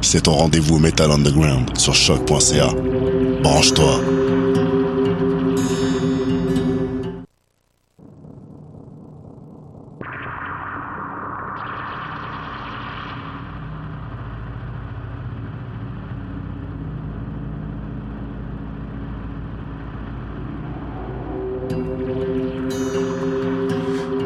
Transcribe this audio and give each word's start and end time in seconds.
C'est 0.00 0.22
ton 0.22 0.32
rendez-vous 0.32 0.78
Metal 0.78 1.10
Underground 1.10 1.76
sur 1.76 1.92
choc.ca. 1.92 2.68
Branche-toi. 3.42 4.00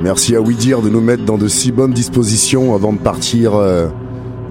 Merci 0.03 0.37
à 0.37 0.43
Widir 0.43 0.83
de 0.83 0.91
nous 0.91 1.01
mettre 1.01 1.25
dans 1.25 1.39
de 1.39 1.49
si 1.49 1.73
bonnes 1.73 1.95
dispositions 1.95 2.75
avant 2.75 2.93
de 2.93 2.99
partir 2.99 3.55
euh, 3.55 3.89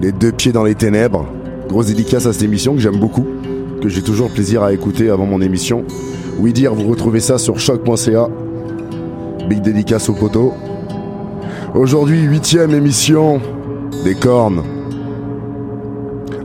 les 0.00 0.12
deux 0.12 0.32
pieds 0.32 0.52
dans 0.52 0.64
les 0.64 0.74
ténèbres. 0.74 1.26
Grosse 1.68 1.86
dédicace 1.86 2.26
à 2.26 2.32
cette 2.32 2.42
émission 2.42 2.74
que 2.74 2.80
j'aime 2.80 2.98
beaucoup, 2.98 3.26
que 3.82 3.88
j'ai 3.88 4.02
toujours 4.02 4.30
plaisir 4.30 4.62
à 4.62 4.72
écouter 4.72 5.10
avant 5.10 5.26
mon 5.26 5.40
émission. 5.40 5.84
Widir, 6.38 6.74
vous 6.74 6.88
retrouvez 6.88 7.20
ça 7.20 7.38
sur 7.38 7.58
choc.ca. 7.58 8.28
Big 9.48 9.60
dédicace 9.60 10.08
au 10.08 10.14
poteau. 10.14 10.54
Aujourd'hui, 11.74 12.22
huitième 12.22 12.72
émission 12.72 13.40
des 14.04 14.14
cornes. 14.14 14.62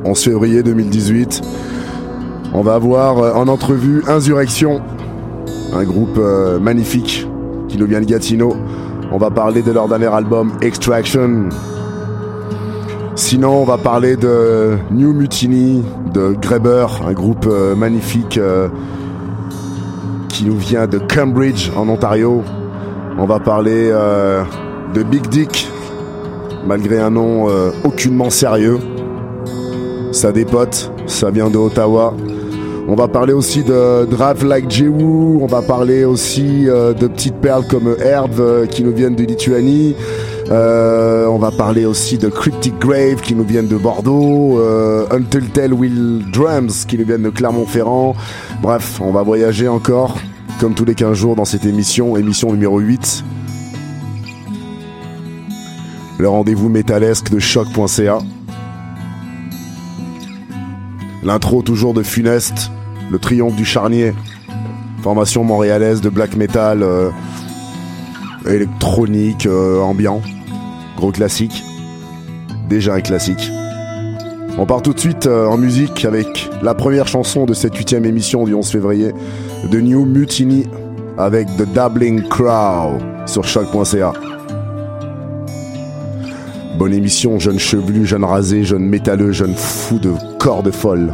11 0.06 0.24
février 0.24 0.64
2018. 0.64 1.42
On 2.54 2.62
va 2.62 2.76
avoir 2.76 3.20
euh, 3.20 3.34
en 3.34 3.48
entrevue 3.48 4.04
Insurrection, 4.08 4.82
un 5.74 5.84
groupe 5.84 6.18
euh, 6.18 6.60
magnifique 6.60 7.28
qui 7.68 7.78
nous 7.78 7.86
vient 7.86 8.02
de 8.02 8.06
Gatineau. 8.06 8.56
On 9.12 9.18
va 9.18 9.30
parler 9.30 9.62
de 9.62 9.72
leur 9.72 9.88
dernier 9.88 10.08
album 10.08 10.54
Extraction. 10.62 11.50
Sinon, 13.20 13.62
on 13.62 13.66
va 13.66 13.78
parler 13.78 14.16
de 14.16 14.78
New 14.92 15.12
Mutiny, 15.12 15.84
de 16.14 16.38
Greber, 16.42 16.88
un 17.06 17.12
groupe 17.12 17.48
euh, 17.52 17.76
magnifique 17.76 18.38
euh, 18.38 18.70
qui 20.30 20.46
nous 20.46 20.56
vient 20.56 20.88
de 20.88 21.00
Cambridge 21.00 21.70
en 21.76 21.90
Ontario. 21.90 22.44
On 23.18 23.26
va 23.26 23.42
parler 23.42 23.90
euh, 23.92 24.42
de 24.94 25.04
Big 25.04 25.28
Dick, 25.28 25.70
malgré 26.66 26.98
un 27.00 27.10
nom 27.10 27.48
aucunement 27.84 28.30
sérieux. 28.30 28.80
Ça 30.14 30.32
dépote, 30.32 30.90
ça 31.06 31.30
vient 31.30 31.50
de 31.50 31.58
Ottawa. 31.58 32.14
On 32.92 32.96
va 32.96 33.08
parler 33.08 33.34
aussi 33.34 33.64
de 33.64 34.06
Drive 34.06 34.44
Like 34.44 34.72
Jewu, 34.72 35.40
on 35.42 35.46
va 35.46 35.62
parler 35.62 36.06
aussi 36.06 36.66
de 36.66 37.08
petites 37.08 37.36
perles 37.36 37.68
comme 37.70 37.96
Herb 38.02 38.40
euh, 38.40 38.66
qui 38.66 38.84
nous 38.84 38.92
viennent 38.92 39.16
de 39.16 39.24
Lituanie. 39.24 39.96
Euh, 40.50 41.28
on 41.28 41.38
va 41.38 41.52
parler 41.52 41.86
aussi 41.86 42.18
de 42.18 42.28
Cryptic 42.28 42.80
Grave 42.80 43.22
qui 43.22 43.36
nous 43.36 43.44
viennent 43.44 43.68
de 43.68 43.78
Bordeaux, 43.78 44.60
Until 45.12 45.50
Tell 45.50 45.74
Will 45.74 46.26
Drums 46.32 46.86
qui 46.88 46.98
nous 46.98 47.06
viennent 47.06 47.24
de 47.24 47.30
Clermont-Ferrand. 47.30 48.16
Bref, 48.62 49.00
on 49.02 49.12
va 49.12 49.22
voyager 49.22 49.68
encore, 49.68 50.18
comme 50.60 50.74
tous 50.74 50.86
les 50.86 50.96
15 50.96 51.16
jours 51.16 51.36
dans 51.36 51.46
cette 51.46 51.66
émission, 51.66 52.18
émission 52.18 52.52
numéro 52.52 52.80
8. 52.80 53.24
Le 56.20 56.28
rendez-vous 56.28 56.68
métalesque 56.68 57.30
de 57.30 57.40
choc.ca. 57.40 58.20
L'intro 61.24 61.62
toujours 61.62 61.94
de 61.94 62.04
Funeste, 62.04 62.72
le 63.10 63.20
triomphe 63.20 63.56
du 63.56 63.64
charnier. 63.64 64.14
Formation 65.02 65.46
montréalaise 65.46 66.02
de 66.02 66.10
black 66.10 66.36
metal 66.36 66.84
euh, 66.84 67.10
électronique, 68.46 69.46
euh, 69.46 69.80
ambiant. 69.80 70.22
Gros 71.00 71.12
classique. 71.14 71.64
Déjà 72.68 72.94
un 72.96 73.00
classique. 73.00 73.50
On 74.58 74.66
part 74.66 74.82
tout 74.82 74.94
de 74.94 75.00
suite 75.00 75.28
euh, 75.28 75.46
en 75.46 75.58
musique 75.58 76.04
avec 76.04 76.50
la 76.62 76.74
première 76.74 77.08
chanson 77.08 77.46
de 77.46 77.54
cette 77.54 77.74
huitième 77.74 78.04
émission 78.04 78.44
du 78.44 78.54
11 78.54 78.70
février 78.70 79.14
de 79.72 79.80
New 79.80 80.04
Mutiny 80.04 80.68
avec 81.18 81.48
The 81.56 81.74
Dabbling 81.74 82.28
Crow 82.28 82.98
sur 83.26 83.46
choc.ca. 83.46 84.12
Bonne 86.78 86.94
émission, 86.94 87.40
jeune 87.40 87.60
chevelu, 87.60 88.06
jeune 88.06 88.26
rasé, 88.26 88.66
jeune 88.66 88.84
métalleux, 88.84 89.32
jeune 89.32 89.56
fou 89.56 90.00
de 90.00 90.12
cordes 90.38 90.72
folles. 90.72 91.14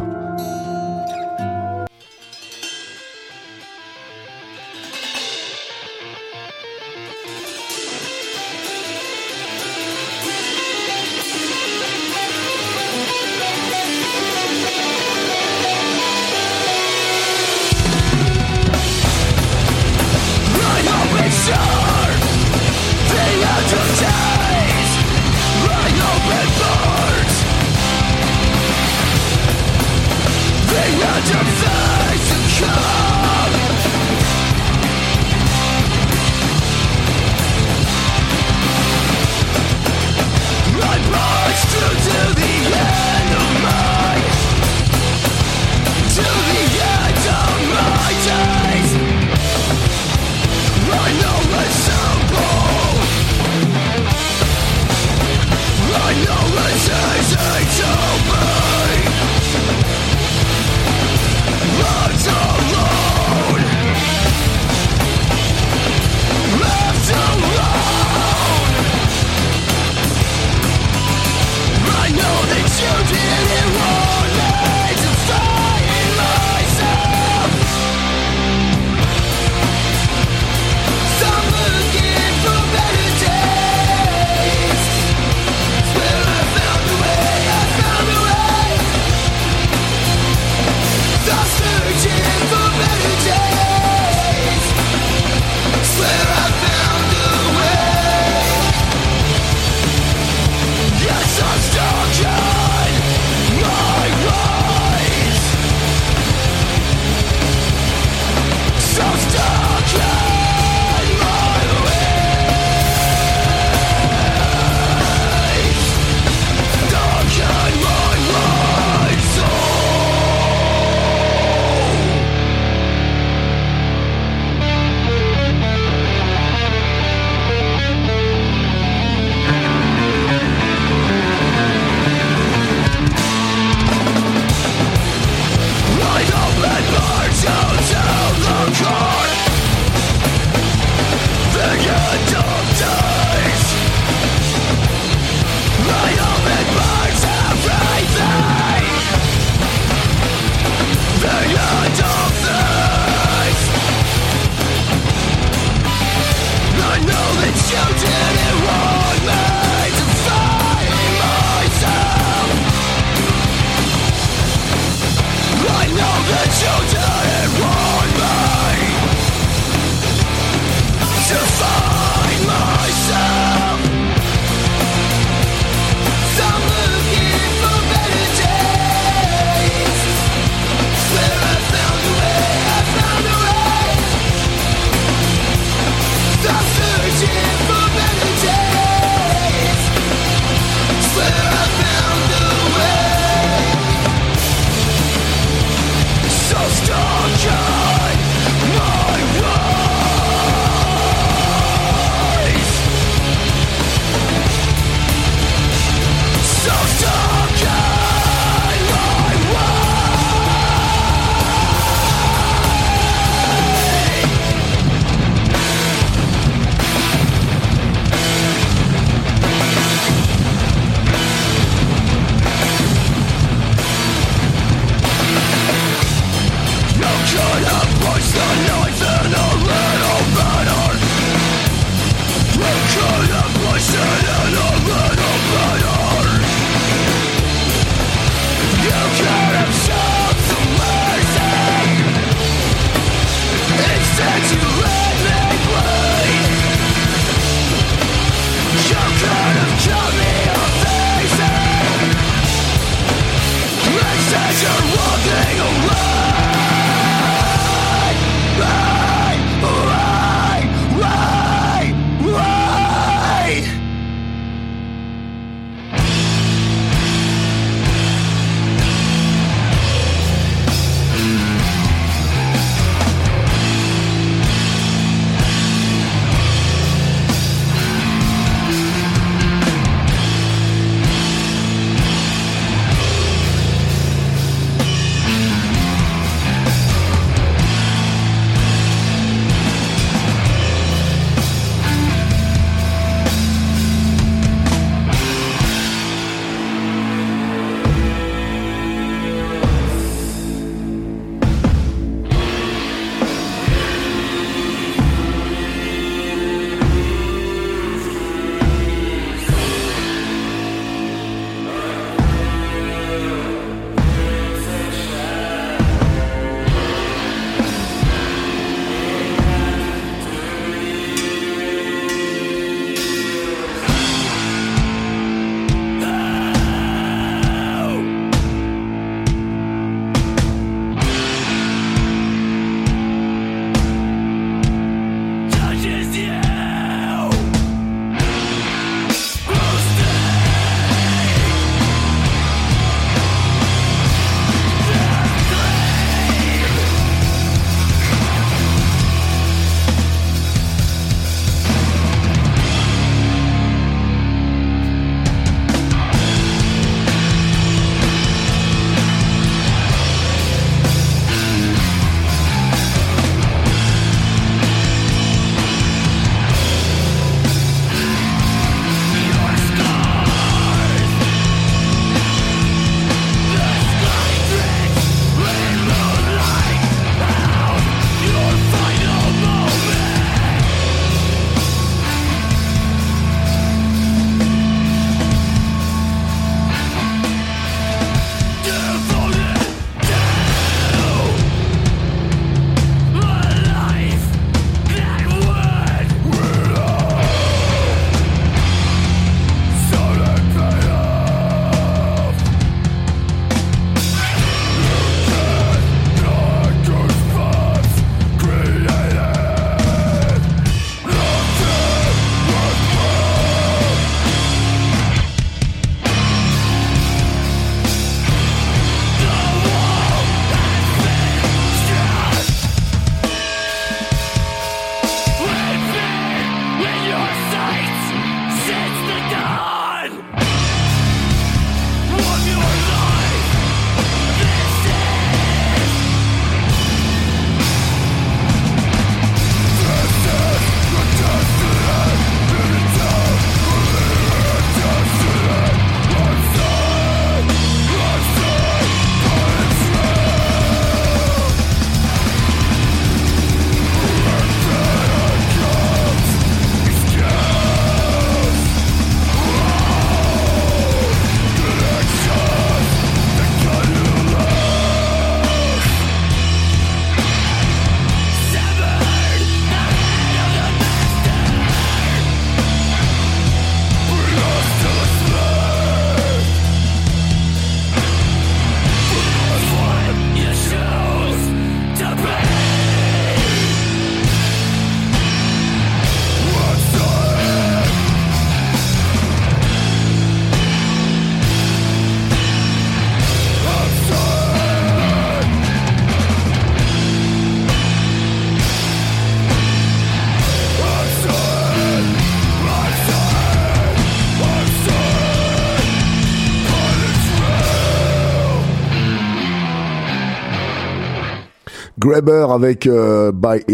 Grabber 512.06 512.46
avec 512.52 512.86
euh, 512.86 513.32
by, 513.32 513.64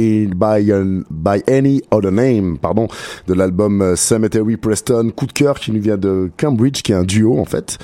Any 1.49 1.83
Other 1.91 2.13
Name, 2.13 2.57
pardon, 2.57 2.89
de 3.27 3.35
l'album 3.35 3.83
euh, 3.83 3.95
Cemetery 3.95 4.57
Preston, 4.57 5.11
coup 5.15 5.27
de 5.27 5.33
cœur 5.33 5.61
qui 5.61 5.71
nous 5.71 5.83
vient 5.83 5.99
de 5.99 6.31
Cambridge, 6.39 6.81
qui 6.81 6.93
est 6.93 6.95
un 6.95 7.05
duo 7.05 7.39
en 7.39 7.45
fait, 7.45 7.77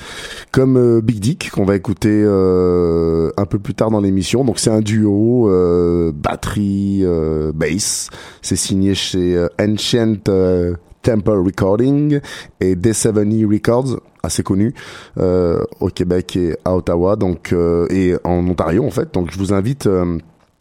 comme 0.51 0.75
euh, 0.75 1.01
Big 1.01 1.19
Dick 1.19 1.51
qu'on 1.51 1.65
va 1.65 1.75
écouter 1.75 2.23
un 2.23 3.45
peu 3.45 3.59
plus 3.59 3.75
tard 3.75 3.91
dans 3.91 4.01
l'émission. 4.01 4.43
Donc 4.43 4.57
c'est 4.57 4.71
un 4.71 4.81
duo 4.81 5.51
batterie 6.13 7.05
bass, 7.53 8.09
c'est 8.41 8.55
signé 8.55 8.95
chez 8.95 9.45
Ancient 9.61 10.15
Temple 11.03 11.37
Recording 11.45 12.19
et 12.59 12.75
D70 12.75 13.45
Records, 13.45 13.99
assez 14.23 14.41
connu 14.41 14.73
au 15.17 15.87
Québec 15.93 16.35
et 16.37 16.55
à 16.65 16.75
Ottawa, 16.75 17.15
donc 17.15 17.53
et 17.89 18.15
en 18.23 18.47
Ontario 18.47 18.83
en 18.83 18.91
fait. 18.91 19.13
Donc 19.13 19.31
je 19.31 19.37
vous 19.37 19.53
invite 19.53 19.87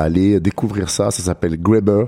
aller 0.00 0.40
découvrir 0.40 0.90
ça. 0.90 1.10
Ça 1.10 1.22
s'appelle 1.22 1.60
Grabber. 1.60 2.06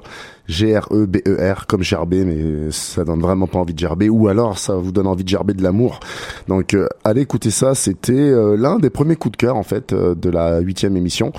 G-R-E-B-E-R, 0.48 1.66
comme 1.66 1.82
gerber, 1.82 2.24
mais 2.24 2.70
ça 2.70 3.04
donne 3.04 3.20
vraiment 3.20 3.46
pas 3.46 3.58
envie 3.58 3.74
de 3.74 3.78
gerber, 3.78 4.08
ou 4.08 4.28
alors 4.28 4.58
ça 4.58 4.74
vous 4.74 4.92
donne 4.92 5.06
envie 5.06 5.24
de 5.24 5.28
gerber 5.28 5.52
de 5.52 5.62
l'amour. 5.62 6.00
Donc 6.48 6.72
euh, 6.72 6.88
allez 7.04 7.20
écouter 7.20 7.50
ça, 7.50 7.74
c'était 7.74 8.12
euh, 8.12 8.56
l'un 8.56 8.78
des 8.78 8.88
premiers 8.88 9.16
coups 9.16 9.32
de 9.32 9.36
cœur 9.36 9.56
en 9.56 9.62
fait 9.62 9.92
euh, 9.92 10.14
de 10.14 10.30
la 10.30 10.60
huitième 10.60 10.96
émission. 10.96 11.32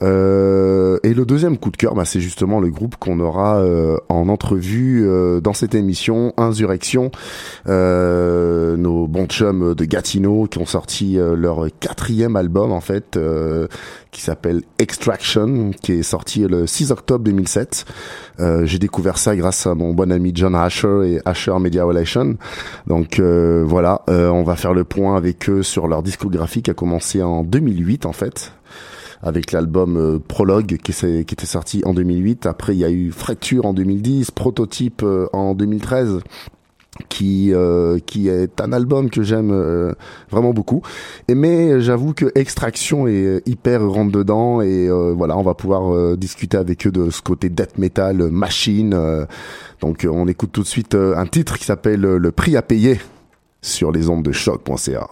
et 0.00 0.04
le 1.14 1.24
deuxième 1.26 1.58
coup 1.58 1.70
de 1.70 1.76
cœur, 1.76 1.94
bah, 1.94 2.04
c'est 2.04 2.20
justement 2.20 2.60
le 2.60 2.70
groupe 2.70 2.96
qu'on 2.96 3.18
aura 3.18 3.62
en 4.08 4.28
entrevue 4.28 5.08
dans 5.42 5.52
cette 5.52 5.74
émission, 5.74 6.32
Insurrection, 6.36 7.10
nos 7.66 9.06
bons 9.08 9.26
chums 9.26 9.74
de 9.74 9.84
Gatineau 9.84 10.46
qui 10.46 10.58
ont 10.58 10.66
sorti 10.66 11.16
leur 11.16 11.66
quatrième 11.80 12.36
album 12.36 12.72
en 12.72 12.80
fait, 12.80 13.18
qui 14.10 14.20
s'appelle 14.20 14.62
Extraction, 14.78 15.70
est 15.98 16.02
sorti 16.02 16.40
le 16.40 16.66
6 16.66 16.90
octobre 16.90 17.24
2007. 17.24 17.84
Euh, 18.40 18.64
j'ai 18.64 18.78
découvert 18.78 19.18
ça 19.18 19.36
grâce 19.36 19.66
à 19.66 19.74
mon 19.74 19.92
bon 19.92 20.10
ami 20.10 20.32
John 20.34 20.54
Asher 20.54 21.00
et 21.04 21.20
Asher 21.24 21.58
Media 21.60 21.84
Relations. 21.84 22.36
Donc 22.86 23.18
euh, 23.18 23.64
voilà, 23.66 24.02
euh, 24.08 24.28
on 24.28 24.42
va 24.42 24.56
faire 24.56 24.74
le 24.74 24.84
point 24.84 25.16
avec 25.16 25.48
eux 25.48 25.62
sur 25.62 25.88
leur 25.88 26.02
discographie 26.02 26.62
qui 26.62 26.70
a 26.70 26.74
commencé 26.74 27.22
en 27.22 27.42
2008 27.44 28.06
en 28.06 28.12
fait 28.12 28.52
avec 29.24 29.52
l'album 29.52 30.20
Prologue 30.26 30.78
qui, 30.82 30.92
qui, 30.92 31.06
était 31.06 31.46
sorti 31.46 31.82
en 31.84 31.94
2008. 31.94 32.46
Après, 32.46 32.74
il 32.74 32.80
y 32.80 32.84
a 32.84 32.90
eu 32.90 33.12
Fracture 33.12 33.66
en 33.66 33.72
2010, 33.72 34.32
Prototype 34.32 35.04
en 35.32 35.54
2013 35.54 36.18
qui 37.08 37.52
euh, 37.52 37.98
qui 38.04 38.28
est 38.28 38.60
un 38.60 38.72
album 38.72 39.08
que 39.10 39.22
j'aime 39.22 39.50
euh, 39.50 39.92
vraiment 40.30 40.52
beaucoup. 40.52 40.82
Et 41.28 41.34
mais 41.34 41.80
j'avoue 41.80 42.12
que 42.12 42.30
Extraction 42.34 43.06
est 43.06 43.42
hyper 43.46 43.86
rentre 43.86 44.12
dedans 44.12 44.60
et 44.60 44.88
euh, 44.88 45.14
voilà 45.16 45.36
on 45.36 45.42
va 45.42 45.54
pouvoir 45.54 46.16
discuter 46.16 46.56
avec 46.56 46.86
eux 46.86 46.92
de 46.92 47.10
ce 47.10 47.22
côté 47.22 47.48
death 47.48 47.78
metal 47.78 48.30
machine 48.30 49.26
donc 49.80 50.06
on 50.08 50.28
écoute 50.28 50.50
tout 50.52 50.62
de 50.62 50.66
suite 50.66 50.94
un 50.94 51.26
titre 51.26 51.58
qui 51.58 51.64
s'appelle 51.64 52.00
le 52.00 52.32
prix 52.32 52.56
à 52.56 52.62
payer 52.62 53.00
sur 53.62 53.92
les 53.92 54.08
ondes 54.08 54.22
de 54.22 54.32
choc.ca 54.32 55.08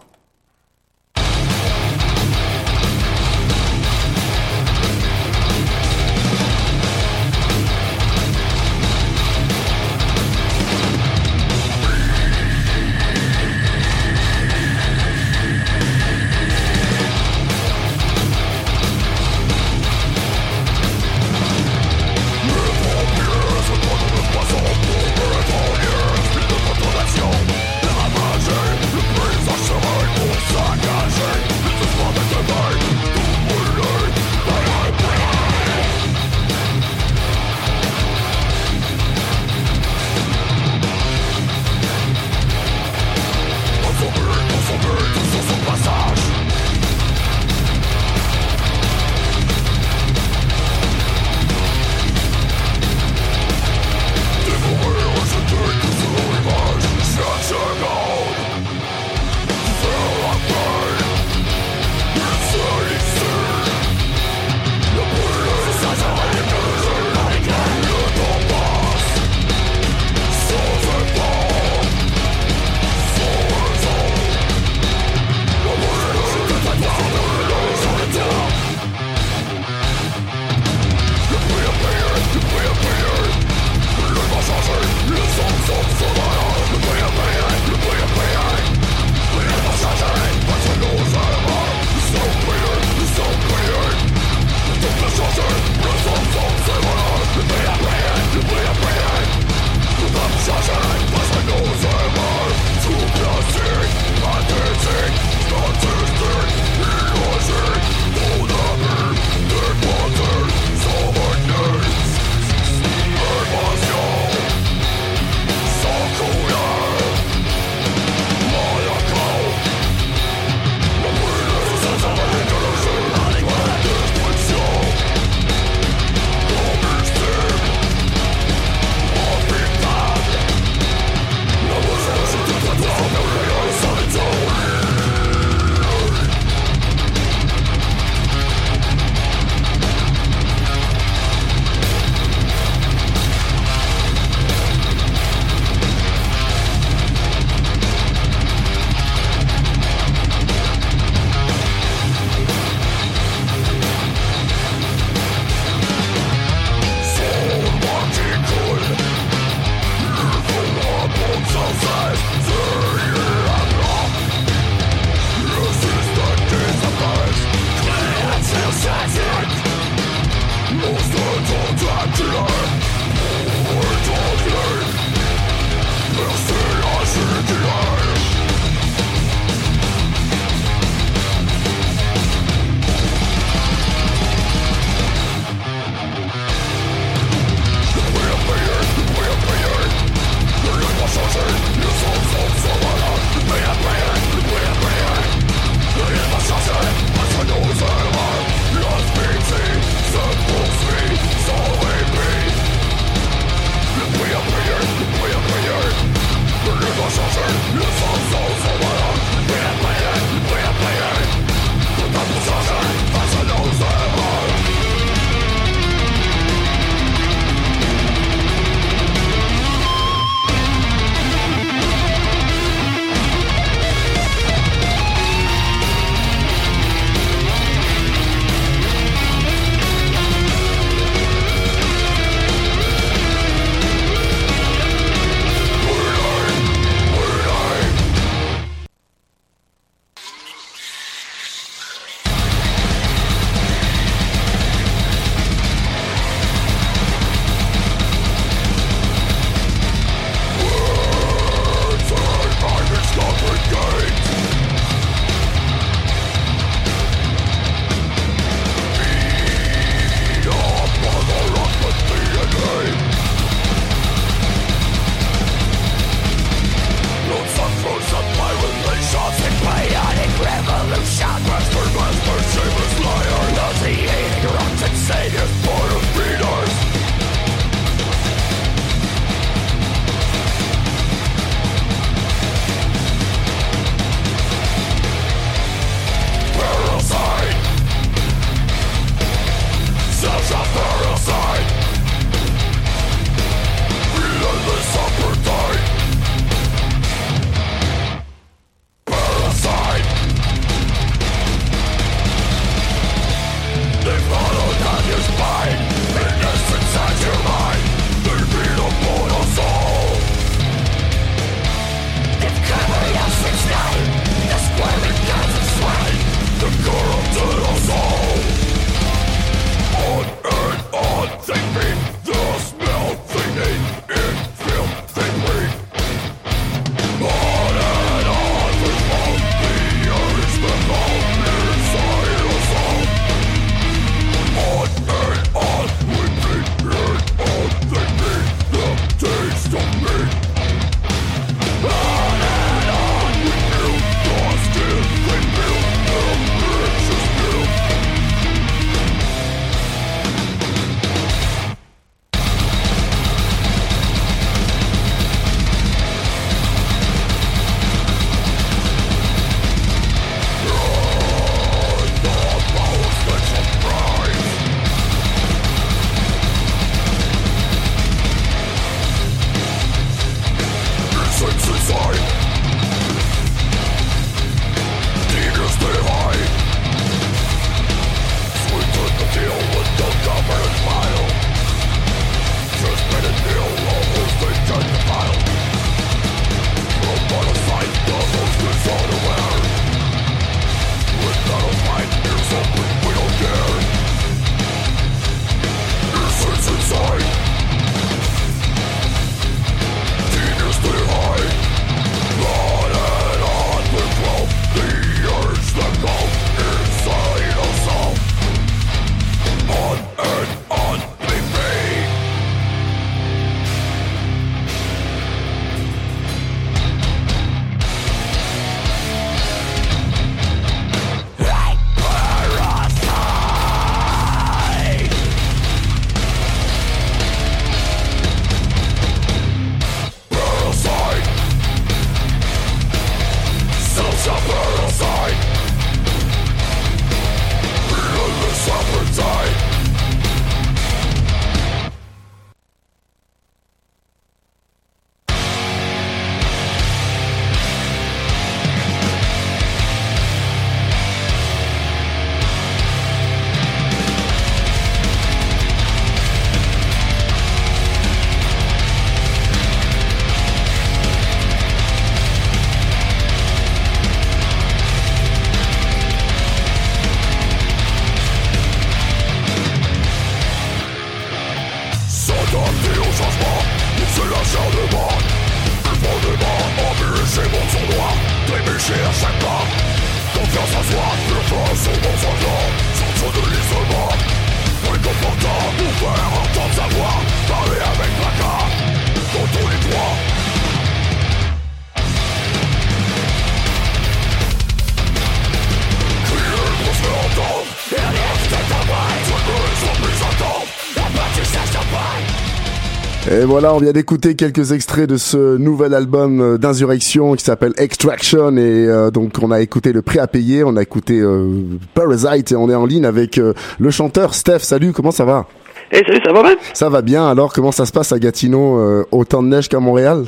voilà, 503.51 503.75
on 503.75 503.79
vient 503.79 503.91
d'écouter 503.91 504.37
quelques 504.37 504.71
extraits 504.71 505.09
de 505.11 505.17
ce 505.17 505.57
nouvel 505.57 505.93
album 505.93 506.41
euh, 506.41 506.57
d'Insurrection 506.57 507.35
qui 507.35 507.45
s'appelle 507.45 507.73
Extraction 507.79 508.57
et 508.57 508.87
euh, 508.87 509.11
donc 509.11 509.33
on 509.43 509.51
a 509.51 509.61
écouté 509.61 509.93
le 509.93 510.03
prix 510.03 510.21
à 510.21 510.29
payer, 510.29 510.63
on 510.63 510.77
a 510.77 510.83
écouté 510.83 511.19
euh, 511.19 511.49
Parasite 511.95 512.53
et 512.53 512.57
on 512.57 512.71
est 512.71 512.77
en 512.77 512.87
ligne 512.87 513.05
avec 513.05 513.39
euh, 513.39 513.53
le 513.81 513.91
chanteur 513.91 514.35
Steph. 514.35 514.61
Salut, 514.61 514.93
comment 514.93 515.11
ça 515.11 515.25
va? 515.25 515.47
Hey, 515.91 516.05
salut, 516.07 516.21
ça 516.25 516.33
va 516.33 516.43
bien? 516.45 516.57
Ça 516.75 516.89
va 516.89 517.03
bien. 517.03 517.27
Alors 517.29 517.53
comment 517.53 517.73
ça 517.73 517.87
se 517.87 517.93
passe 517.93 518.13
à 518.13 518.21
Gatineau 518.21 518.79
euh, 518.79 519.05
Autant 519.11 519.43
de 519.43 519.49
neige 519.49 519.69
qu'à 519.69 519.81
Montréal? 519.81 520.27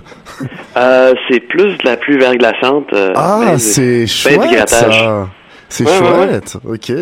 Euh, 0.76 1.14
c'est 1.30 1.38
plus 1.40 1.76
de 1.78 1.84
la 1.84 1.96
pluie 1.96 2.18
verglaçante. 2.18 2.92
euh, 2.92 3.12
Ah, 3.14 3.42
ben, 3.52 3.58
c'est 3.58 4.00
ben 4.00 4.06
chouette 4.08 4.68
ça. 4.68 5.28
C'est 5.72 5.84
Ouais, 5.86 6.00
ouais, 6.00 6.26
chouette. 6.26 6.58
Ok. 6.68 6.92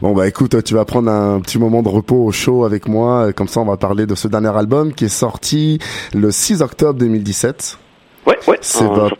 Bon 0.00 0.14
bah 0.14 0.26
écoute, 0.26 0.64
tu 0.64 0.72
vas 0.72 0.86
prendre 0.86 1.10
un 1.10 1.38
petit 1.40 1.58
moment 1.58 1.82
de 1.82 1.90
repos 1.90 2.24
au 2.24 2.32
show 2.32 2.64
avec 2.64 2.88
moi. 2.88 3.34
Comme 3.34 3.46
ça, 3.46 3.60
on 3.60 3.66
va 3.66 3.76
parler 3.76 4.06
de 4.06 4.14
ce 4.14 4.26
dernier 4.26 4.56
album 4.56 4.94
qui 4.94 5.04
est 5.04 5.08
sorti 5.08 5.78
le 6.14 6.30
6 6.30 6.62
octobre 6.62 6.98
2017. 6.98 7.76
Ouais, 8.26 8.38
ouais, 8.48 8.58
C'est 8.60 8.84
votre-. 8.84 9.16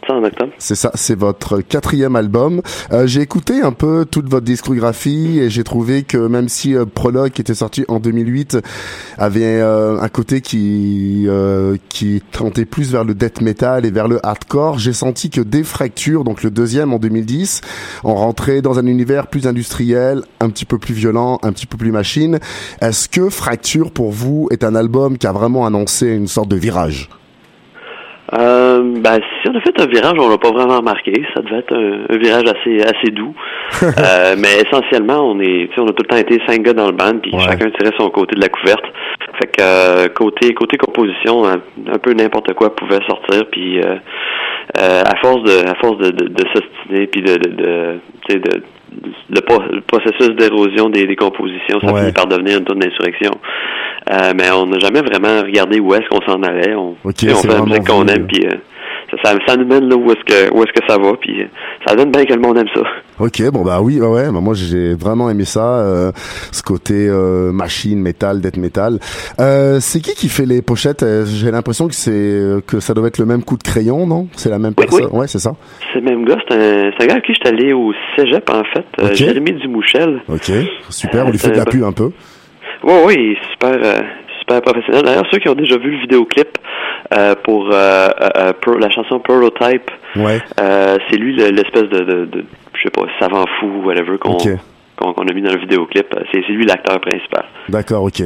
C'est 0.58 0.74
ça, 0.74 0.90
c'est 0.94 1.18
votre 1.18 1.60
quatrième 1.60 2.16
album. 2.16 2.62
Euh, 2.92 3.06
j'ai 3.06 3.20
écouté 3.20 3.60
un 3.60 3.72
peu 3.72 4.04
toute 4.04 4.28
votre 4.28 4.44
discographie 4.44 5.40
et 5.40 5.50
j'ai 5.50 5.64
trouvé 5.64 6.02
que 6.02 6.16
même 6.16 6.48
si 6.48 6.74
euh, 6.74 6.84
Prologue, 6.86 7.32
qui 7.32 7.40
était 7.40 7.54
sorti 7.54 7.84
en 7.88 8.00
2008, 8.00 8.58
avait 9.18 9.60
euh, 9.60 10.00
un 10.00 10.08
côté 10.08 10.40
qui 10.40 11.24
euh, 11.28 11.76
qui 11.88 12.22
tentait 12.32 12.64
plus 12.64 12.92
vers 12.92 13.04
le 13.04 13.14
death 13.14 13.40
metal 13.40 13.84
et 13.84 13.90
vers 13.90 14.08
le 14.08 14.24
hardcore, 14.24 14.78
j'ai 14.78 14.92
senti 14.92 15.30
que 15.30 15.42
Fracture, 15.62 16.24
donc 16.24 16.42
le 16.42 16.50
deuxième 16.50 16.92
en 16.92 16.98
2010, 16.98 17.60
on 18.02 18.14
rentrait 18.14 18.60
dans 18.60 18.78
un 18.78 18.86
univers 18.86 19.28
plus 19.28 19.46
industriel, 19.46 20.22
un 20.40 20.50
petit 20.50 20.64
peu 20.64 20.78
plus 20.78 20.94
violent, 20.94 21.38
un 21.42 21.52
petit 21.52 21.66
peu 21.66 21.76
plus 21.76 21.92
machine. 21.92 22.40
Est-ce 22.80 23.08
que 23.08 23.28
Fracture 23.28 23.92
pour 23.92 24.10
vous 24.10 24.48
est 24.50 24.64
un 24.64 24.74
album 24.74 25.16
qui 25.16 25.26
a 25.26 25.32
vraiment 25.32 25.66
annoncé 25.66 26.08
une 26.08 26.26
sorte 26.28 26.48
de 26.48 26.56
virage? 26.56 27.08
Euh, 28.32 28.82
ben, 29.00 29.16
si 29.42 29.50
on 29.50 29.54
a 29.54 29.60
fait 29.60 29.78
un 29.80 29.86
virage, 29.86 30.14
on 30.18 30.30
l'a 30.30 30.38
pas 30.38 30.50
vraiment 30.50 30.78
remarqué. 30.78 31.12
Ça 31.34 31.42
devait 31.42 31.58
être 31.58 31.74
un, 31.74 32.06
un 32.08 32.18
virage 32.18 32.44
assez 32.44 32.80
assez 32.82 33.10
doux. 33.12 33.34
Euh, 33.82 34.34
mais 34.38 34.60
essentiellement, 34.66 35.20
on 35.30 35.40
est, 35.40 35.68
on 35.78 35.84
a 35.86 35.92
tout 35.92 36.02
le 36.02 36.08
temps 36.08 36.16
été 36.16 36.40
cinq 36.46 36.62
gars 36.62 36.72
dans 36.72 36.86
le 36.86 36.92
band, 36.92 37.18
puis 37.22 37.32
Ouais. 37.34 37.42
chacun 37.42 37.70
tirait 37.70 37.92
son 37.98 38.08
côté 38.10 38.34
de 38.36 38.40
la 38.40 38.48
couverte. 38.48 38.84
Fait 39.40 39.46
que 39.48 39.60
euh, 39.62 40.08
côté 40.08 40.54
côté 40.54 40.76
composition, 40.78 41.44
un, 41.46 41.60
un 41.92 41.98
peu 41.98 42.12
n'importe 42.12 42.52
quoi 42.54 42.74
pouvait 42.74 43.00
sortir, 43.06 43.44
puis 43.50 43.80
euh, 43.80 43.96
euh, 44.80 45.02
à 45.04 45.16
force 45.16 45.42
de 45.42 45.68
à 45.68 45.74
force 45.76 45.98
de 45.98 46.10
de, 46.10 46.28
de 46.28 46.44
s'ostiner, 46.54 47.06
puis 47.06 47.22
de 47.22 47.34
de, 47.36 47.50
de 47.50 47.98
tu 48.26 48.32
sais, 48.34 48.38
de 48.38 48.62
le, 49.30 49.40
pro- 49.40 49.62
le 49.70 49.80
processus 49.82 50.30
d'érosion 50.36 50.88
des, 50.88 51.06
des 51.06 51.16
compositions, 51.16 51.80
ça 51.80 51.92
Ouais. 51.92 52.00
finit 52.00 52.12
par 52.12 52.26
devenir 52.26 52.58
une 52.58 52.64
tonne 52.64 52.78
d'insurrection. 52.78 53.32
Euh, 54.10 54.32
mais 54.36 54.50
on 54.50 54.66
n'a 54.66 54.78
jamais 54.78 55.00
vraiment 55.00 55.42
regardé 55.42 55.80
où 55.80 55.94
est-ce 55.94 56.08
qu'on 56.08 56.20
s'en 56.30 56.42
allait. 56.42 56.74
On, 56.74 56.94
Ok, 57.04 57.14
tu 57.16 57.26
sais, 57.28 57.32
on 57.34 57.38
fait 57.38 57.48
la 57.48 57.62
musique 57.62 57.86
qu'on 57.86 58.06
aime, 58.06 58.26
puis 58.26 58.44
euh, 58.46 58.56
ça, 59.22 59.34
ça, 59.46 59.56
nous 59.56 59.66
mène 59.66 59.88
là 59.88 59.96
où 59.96 60.10
est-ce 60.10 60.24
que 60.24 60.54
où 60.54 60.62
est-ce 60.62 60.72
que 60.72 60.86
ça 60.88 60.98
va, 60.98 61.12
puis 61.20 61.42
euh, 61.42 61.46
ça 61.86 61.94
donne 61.94 62.10
bien 62.10 62.24
que 62.24 62.32
le 62.32 62.40
monde 62.40 62.58
aime 62.58 62.68
ça. 62.74 62.82
Ok, 63.20 63.42
bon 63.52 63.62
bah 63.62 63.80
oui, 63.80 64.00
ouais, 64.00 64.06
ouais, 64.06 64.24
bah 64.32 64.40
moi 64.40 64.54
j'ai 64.54 64.94
vraiment 64.94 65.30
aimé 65.30 65.44
ça, 65.44 65.78
euh, 65.78 66.12
ce 66.50 66.62
côté 66.62 67.06
euh, 67.08 67.52
machine, 67.52 68.00
métal, 68.00 68.40
death 68.40 68.56
metal. 68.56 68.98
Euh, 69.40 69.78
c'est 69.80 70.00
qui 70.00 70.14
qui 70.14 70.28
fait 70.28 70.46
les 70.46 70.62
pochettes? 70.62 71.04
J'ai 71.26 71.50
l'impression 71.50 71.86
que 71.88 71.94
c'est 71.94 72.40
que 72.66 72.80
ça 72.80 72.94
doit 72.94 73.08
être 73.08 73.18
le 73.18 73.26
même 73.26 73.44
coup 73.44 73.56
de 73.56 73.62
crayon, 73.62 74.06
non? 74.06 74.28
C'est 74.32 74.50
la 74.50 74.58
même 74.58 74.74
Oui, 74.76 74.86
personne? 74.88 75.16
Ouais, 75.16 75.28
c'est 75.28 75.38
ça. 75.38 75.54
C'est 75.92 76.00
le 76.00 76.04
même 76.04 76.24
gars, 76.24 76.38
c'est 76.48 76.54
un, 76.54 76.90
c'est 76.96 77.04
un 77.04 77.06
gars 77.06 77.12
avec 77.14 77.24
qui 77.26 77.34
je 77.34 77.38
suis 77.38 77.48
allé 77.48 77.72
au 77.72 77.92
cégep, 78.16 78.48
en 78.50 78.64
fait, 78.64 78.86
euh, 79.00 79.08
Ok. 79.08 79.14
Jérémy 79.14 79.52
Dumouchel. 79.52 80.22
Ok, 80.28 80.50
super. 80.90 81.26
On 81.26 81.30
lui 81.30 81.38
fait 81.38 81.50
de 81.50 81.56
la 81.56 81.64
pub 81.66 81.84
un 81.84 81.92
peu. 81.92 82.10
Oui, 82.82 82.94
oui, 83.06 83.36
super, 83.52 83.78
super 84.40 84.60
professionnel. 84.60 85.02
D'ailleurs, 85.04 85.26
ceux 85.30 85.38
qui 85.38 85.48
ont 85.48 85.54
déjà 85.54 85.78
vu 85.78 85.90
le 85.92 86.00
vidéoclip 86.00 86.48
euh, 87.16 87.34
pour 87.44 87.68
euh, 87.72 88.08
euh, 88.36 88.52
la 88.78 88.90
chanson 88.90 89.18
Prototype, 89.20 89.90
Ouais. 90.16 90.40
c'est 90.56 91.16
lui 91.16 91.34
le- 91.36 91.50
l'espèce 91.50 91.88
de, 91.90 92.00
de, 92.04 92.24
de, 92.26 92.44
je 92.74 92.82
sais 92.82 92.90
pas, 92.90 93.02
savant 93.20 93.44
fou, 93.60 93.66
whatever, 93.84 94.18
qu'on 94.18 94.36
a 95.26 95.32
mis 95.34 95.42
dans 95.42 95.52
le 95.52 95.58
vidéoclip. 95.60 96.06
C'est 96.32 96.40
lui 96.48 96.64
l'acteur 96.66 97.00
principal. 97.00 97.44
D'accord, 97.68 98.04
ok. 98.04 98.22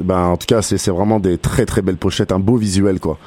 Ben 0.00 0.18
en 0.26 0.36
tout 0.36 0.46
cas, 0.46 0.62
c'est 0.62 0.90
vraiment 0.90 1.18
des 1.20 1.38
très 1.38 1.64
très 1.66 1.82
belles 1.82 1.96
pochettes, 1.96 2.32
un 2.32 2.38
beau 2.38 2.56
visuel 2.56 3.00
quoi. 3.00 3.18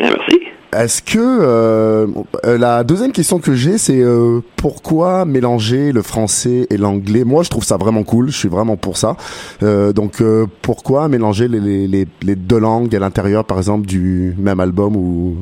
Merci. 0.00 0.45
Est-ce 0.76 1.00
que 1.02 1.18
euh, 1.18 2.06
euh, 2.44 2.58
la 2.58 2.84
deuxième 2.84 3.12
question 3.12 3.38
que 3.38 3.54
j'ai, 3.54 3.78
c'est 3.78 4.00
euh, 4.00 4.40
pourquoi 4.56 5.24
mélanger 5.24 5.92
le 5.92 6.02
français 6.02 6.66
et 6.70 6.76
l'anglais? 6.76 7.24
Moi, 7.24 7.42
je 7.44 7.50
trouve 7.50 7.64
ça 7.64 7.76
vraiment 7.76 8.02
cool. 8.02 8.28
Je 8.30 8.36
suis 8.36 8.48
vraiment 8.48 8.76
pour 8.76 8.96
ça. 8.96 9.16
Euh, 9.62 9.92
donc, 9.92 10.22
pourquoi 10.62 11.08
mélanger 11.08 11.48
les, 11.48 11.60
les, 11.60 11.86
les, 11.86 12.06
les 12.22 12.34
deux 12.36 12.58
langues 12.58 12.94
à 12.94 12.98
l'intérieur, 12.98 13.44
par 13.44 13.56
exemple, 13.58 13.86
du 13.86 14.34
même 14.38 14.60
album 14.60 14.96
ou 14.96 15.36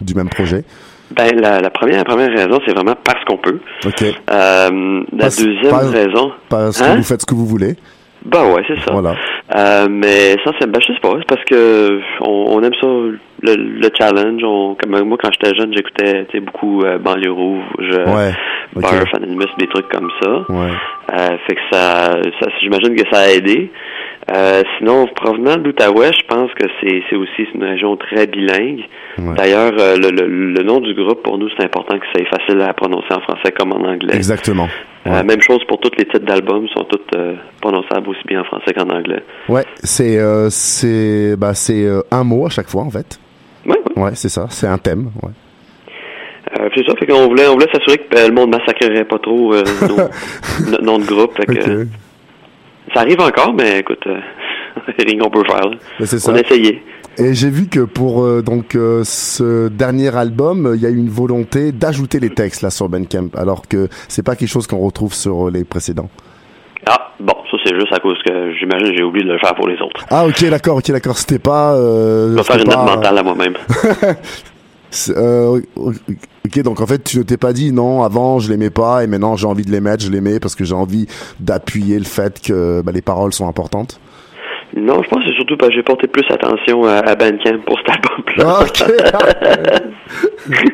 du 0.00 0.14
même 0.14 0.28
projet? 0.30 0.64
Ben, 1.16 1.34
la, 1.40 1.60
la 1.60 1.70
première, 1.70 1.98
la 1.98 2.04
première 2.04 2.30
raison, 2.30 2.58
c'est 2.64 2.72
vraiment 2.72 2.94
parce 3.04 3.22
qu'on 3.24 3.36
peut. 3.38 3.58
La 4.28 4.70
Parce- 5.18 5.36
deuxième 5.42 5.70
pas- 5.70 5.88
raison, 5.90 6.30
Parce 6.48 6.78
que 6.80 6.84
Hein? 6.84 6.96
vous 6.96 7.02
faites 7.02 7.20
ce 7.22 7.26
que 7.26 7.34
vous 7.34 7.46
voulez. 7.46 7.74
bah 8.24 8.44
ouais, 8.52 8.62
c'est 8.68 8.78
ça. 8.84 8.92
Voilà. 8.92 9.14
Mais 9.88 10.36
ça, 10.44 10.52
c'est, 10.60 10.70
ben, 10.70 10.80
je 10.80 10.92
sais 10.92 11.00
pas, 11.02 11.14
c'est 11.18 11.26
parce 11.26 11.44
que 11.44 11.98
on, 12.20 12.46
on 12.56 12.62
aime 12.62 12.72
ça, 12.80 12.86
le, 13.42 13.54
le 13.54 13.88
challenge. 13.98 14.42
On, 14.44 14.74
comme 14.74 15.02
moi, 15.06 15.18
quand 15.22 15.30
j'étais 15.32 15.56
jeune, 15.56 15.72
j'écoutais 15.74 16.40
beaucoup 16.40 16.82
euh, 16.82 16.98
Banlieue 16.98 17.32
Rouge, 17.32 17.90
Ouais. 18.06 18.32
Ok. 18.76 18.82
Birth, 18.82 19.14
Anonymous, 19.14 19.46
des 19.58 19.66
trucs 19.66 19.88
comme 19.88 20.10
ça. 20.22 20.30
Ouais. 20.48 20.70
Euh, 21.12 21.36
fait 21.46 21.54
que 21.56 21.60
ça, 21.72 22.12
ça 22.40 22.46
j'imagine 22.60 22.94
que 22.94 23.02
ça 23.12 23.22
a 23.22 23.28
aidé. 23.30 23.70
Euh, 24.32 24.62
sinon, 24.78 25.06
provenant 25.16 25.56
de 25.56 25.64
l'Outaouais, 25.64 26.12
je 26.12 26.26
pense 26.28 26.50
que 26.54 26.66
c'est, 26.80 27.16
aussi 27.16 27.48
une 27.52 27.64
région 27.64 27.96
très 27.96 28.26
bilingue. 28.28 28.84
Ouais. 29.18 29.34
D'ailleurs, 29.36 29.72
euh, 29.78 29.96
le, 29.96 30.10
le, 30.10 30.52
le 30.52 30.62
nom 30.62 30.78
du 30.80 30.94
groupe, 30.94 31.22
pour 31.24 31.36
nous, 31.36 31.48
c'est 31.58 31.64
important 31.64 31.98
que 31.98 32.06
ça 32.14 32.20
soit 32.24 32.38
facile 32.38 32.60
à 32.60 32.72
prononcer 32.72 33.12
en 33.12 33.20
français 33.22 33.50
comme 33.58 33.72
en 33.72 33.84
anglais. 33.88 34.14
Exactement. 34.14 34.68
Euh, 35.06 35.24
même 35.24 35.40
chose 35.40 35.64
pour 35.66 35.80
tous 35.80 35.90
les 35.98 36.04
titres 36.04 36.26
d'albums, 36.26 36.68
sont 36.68 36.84
tous 36.84 37.00
euh, 37.16 37.34
prononçables 37.60 38.08
aussi 38.08 38.20
bien 38.28 38.42
en 38.42 38.44
français 38.44 38.72
qu'en 38.76 38.88
anglais. 38.90 39.24
Ouais. 39.48 39.64
C'est 39.82 40.18
c'est 40.50 41.36
bah 41.36 41.54
c'est 41.54 41.88
un 42.10 42.22
mot 42.22 42.46
à 42.46 42.50
chaque 42.50 42.68
fois 42.68 42.82
en 42.82 42.90
fait. 42.90 43.18
Ouais, 43.96 44.12
c'est 44.14 44.28
ça. 44.28 44.46
C'est 44.50 44.66
un 44.66 44.78
thème. 44.78 45.10
Ouais. 45.22 45.30
Euh, 46.58 46.68
c'est 46.74 46.84
ça, 46.86 46.94
fait 46.98 47.06
qu'on 47.06 47.28
voulait, 47.28 47.46
on 47.48 47.52
voulait 47.54 47.68
s'assurer 47.72 47.98
que 47.98 48.16
euh, 48.16 48.28
le 48.28 48.34
monde 48.34 48.50
massacrerait 48.50 49.04
pas 49.04 49.18
trop 49.18 49.54
euh, 49.54 49.62
nos, 49.88 49.96
notre 50.70 50.82
nom 50.82 50.98
de 50.98 51.04
groupe. 51.04 51.32
Fait 51.36 51.46
que, 51.46 51.82
Ok. 51.82 51.88
ça 52.94 53.00
arrive 53.00 53.20
encore, 53.20 53.52
mais 53.54 53.80
écoute, 53.80 54.02
rien 54.98 55.18
qu'on 55.18 55.30
peut 55.30 55.44
faire. 55.44 55.70
On 56.28 56.34
a 56.34 56.40
essayé. 56.40 56.82
Et 57.18 57.34
j'ai 57.34 57.50
vu 57.50 57.68
que 57.68 57.80
pour 57.80 58.24
donc 58.42 58.72
ce 58.72 59.68
dernier 59.68 60.16
album, 60.16 60.72
il 60.74 60.80
y 60.80 60.86
a 60.86 60.90
eu 60.90 60.96
une 60.96 61.10
volonté 61.10 61.72
d'ajouter 61.72 62.18
les 62.20 62.30
textes 62.30 62.62
là 62.62 62.70
sur 62.70 62.88
Bandcamp, 62.88 63.28
alors 63.36 63.68
que 63.68 63.88
c'est 64.08 64.22
pas 64.24 64.36
quelque 64.36 64.48
chose 64.48 64.66
qu'on 64.66 64.78
retrouve 64.78 65.12
sur 65.12 65.50
les 65.50 65.64
précédents. 65.64 66.08
Ah, 66.86 67.12
bon, 67.20 67.34
ça 67.50 67.56
c'est 67.64 67.74
juste 67.74 67.92
à 67.92 67.98
cause 67.98 68.16
que 68.24 68.52
j'imagine 68.58 68.94
j'ai 68.96 69.02
oublié 69.02 69.26
de 69.26 69.32
le 69.32 69.38
faire 69.38 69.54
pour 69.54 69.68
les 69.68 69.80
autres. 69.82 70.04
Ah 70.10 70.26
ok 70.26 70.44
d'accord 70.48 70.76
ok 70.78 70.90
d'accord 70.90 71.18
c'était 71.18 71.38
pas. 71.38 71.74
Euh, 71.74 72.30
Je 72.32 72.36
vais 72.36 72.42
faire 72.42 72.56
une 72.58 72.68
note 72.68 72.76
mentale 72.96 73.18
à 73.18 73.22
moi-même. 73.22 73.54
euh, 75.10 75.60
ok 75.76 76.62
donc 76.64 76.80
en 76.80 76.86
fait 76.86 77.04
tu 77.04 77.18
ne 77.18 77.22
t'es 77.22 77.36
pas 77.36 77.52
dit 77.52 77.70
non 77.72 78.02
avant 78.02 78.38
je 78.40 78.50
l'aimais 78.50 78.70
pas 78.70 79.04
et 79.04 79.06
maintenant 79.06 79.36
j'ai 79.36 79.46
envie 79.46 79.64
de 79.64 79.70
les 79.70 79.80
mettre 79.80 80.04
je 80.04 80.10
les 80.10 80.20
mets 80.20 80.40
parce 80.40 80.54
que 80.56 80.64
j'ai 80.64 80.74
envie 80.74 81.06
d'appuyer 81.38 81.98
le 81.98 82.04
fait 82.04 82.40
que 82.40 82.82
bah, 82.82 82.90
les 82.92 83.02
paroles 83.02 83.32
sont 83.32 83.46
importantes. 83.48 84.00
non, 84.76 85.02
je 85.02 85.08
pense 85.08 85.20
que 85.22 85.28
c'est 85.30 85.36
surtout 85.36 85.56
parce 85.56 85.70
que 85.70 85.76
j'ai 85.76 85.82
porté 85.82 86.06
plus 86.08 86.24
attention 86.30 86.84
à, 86.84 86.96
à 86.98 87.14
Bandcamp 87.14 87.58
pour 87.66 87.78
cet 87.78 87.90
album-là. 87.96 88.44
Ah, 88.46 88.64
ok. 88.64 88.82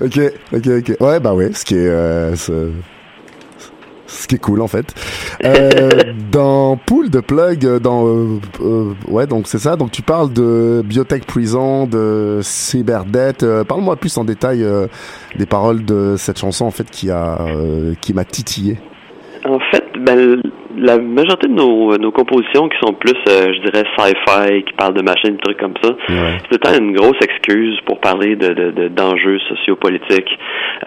ok, 0.02 0.32
ok, 0.52 0.66
ok. 0.90 0.96
Ouais, 1.00 1.20
bah 1.20 1.32
ouais, 1.34 1.52
ce 1.52 1.64
qui 1.64 1.74
est, 1.76 1.88
euh, 1.88 2.34
ce, 4.18 4.26
qui 4.26 4.36
est 4.36 4.38
cool 4.38 4.60
en 4.60 4.68
fait. 4.68 4.94
Euh, 5.44 5.90
dans 6.30 6.76
Pool 6.76 7.10
de 7.10 7.20
Plug, 7.20 7.64
euh, 7.64 7.78
dans, 7.78 8.06
euh, 8.06 8.38
euh, 8.60 8.92
ouais, 9.08 9.26
donc 9.26 9.46
c'est 9.46 9.58
ça. 9.58 9.76
Donc 9.76 9.90
tu 9.90 10.02
parles 10.02 10.32
de 10.32 10.82
Biotech 10.84 11.24
Prison, 11.26 11.86
de 11.86 12.40
Cyberdebt. 12.42 13.42
Euh, 13.42 13.64
Parle-moi 13.64 13.96
plus 13.96 14.16
en 14.18 14.24
détail 14.24 14.64
des 15.36 15.46
paroles 15.46 15.84
de 15.84 16.14
cette 16.16 16.38
chanson 16.38 16.64
en 16.64 16.70
fait 16.70 16.90
qui 16.90 17.10
a, 17.10 17.38
qui 18.00 18.14
m'a 18.14 18.24
titillé. 18.24 18.78
En 19.44 19.58
fait, 19.70 19.84
ben, 20.00 20.40
la 20.78 20.98
majorité 20.98 21.48
de 21.48 21.52
nos, 21.54 21.96
nos 21.98 22.10
compositions 22.12 22.68
qui 22.68 22.76
sont 22.84 22.92
plus, 22.94 23.14
euh, 23.28 23.52
je 23.54 23.60
dirais, 23.70 23.84
sci-fi, 23.98 24.62
qui 24.64 24.72
parlent 24.74 24.94
de 24.94 25.02
machines, 25.02 25.36
trucs 25.38 25.58
comme 25.58 25.74
ça, 25.82 25.90
Ouais. 25.90 26.38
c'est 26.38 26.48
tout 26.48 26.52
le 26.52 26.58
temps 26.58 26.78
une 26.78 26.92
grosse 26.92 27.16
excuse 27.22 27.78
pour 27.86 28.00
parler 28.00 28.36
de, 28.36 28.48
de, 28.48 28.70
de- 28.70 28.88
d'enjeux 28.88 29.38
sociopolitiques. 29.48 30.38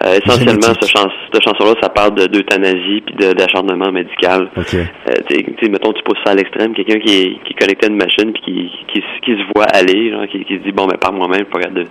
Euh, 0.04 0.18
essentiellement, 0.24 0.74
ce 0.80 0.86
chans- 0.88 1.10
cette 1.32 1.42
chanson-là, 1.42 1.74
ça 1.82 1.88
parle 1.88 2.14
de, 2.14 2.26
d'euthanasie 2.26 3.02
puis 3.06 3.14
de, 3.16 3.32
d'acharnement 3.32 3.90
médical. 3.90 4.48
Ok. 4.56 4.74
Euh, 4.74 4.84
tu 5.28 5.36
sais- 5.36 5.42
tu 5.44 5.54
sais, 5.64 5.70
mettons, 5.70 5.92
tu 5.92 6.02
pousses 6.02 6.18
ça 6.24 6.32
à 6.32 6.34
l'extrême, 6.34 6.74
quelqu'un 6.74 6.98
qui 7.00 7.12
est, 7.22 7.30
qui 7.44 7.52
est 7.52 7.58
connecté 7.58 7.86
à 7.86 7.90
une 7.90 7.96
machine 7.96 8.32
puis 8.32 8.42
qui, 8.44 8.70
qui, 8.92 9.32
se 9.32 9.42
voit 9.54 9.66
aller, 9.72 10.10
genre, 10.10 10.26
qui, 10.26 10.44
qui 10.44 10.54
se 10.58 10.62
dit, 10.62 10.72
bon, 10.72 10.86
ben, 10.86 10.96
par 10.98 11.12
moi-même, 11.12 11.44
je 11.52 11.68
de- 11.68 11.84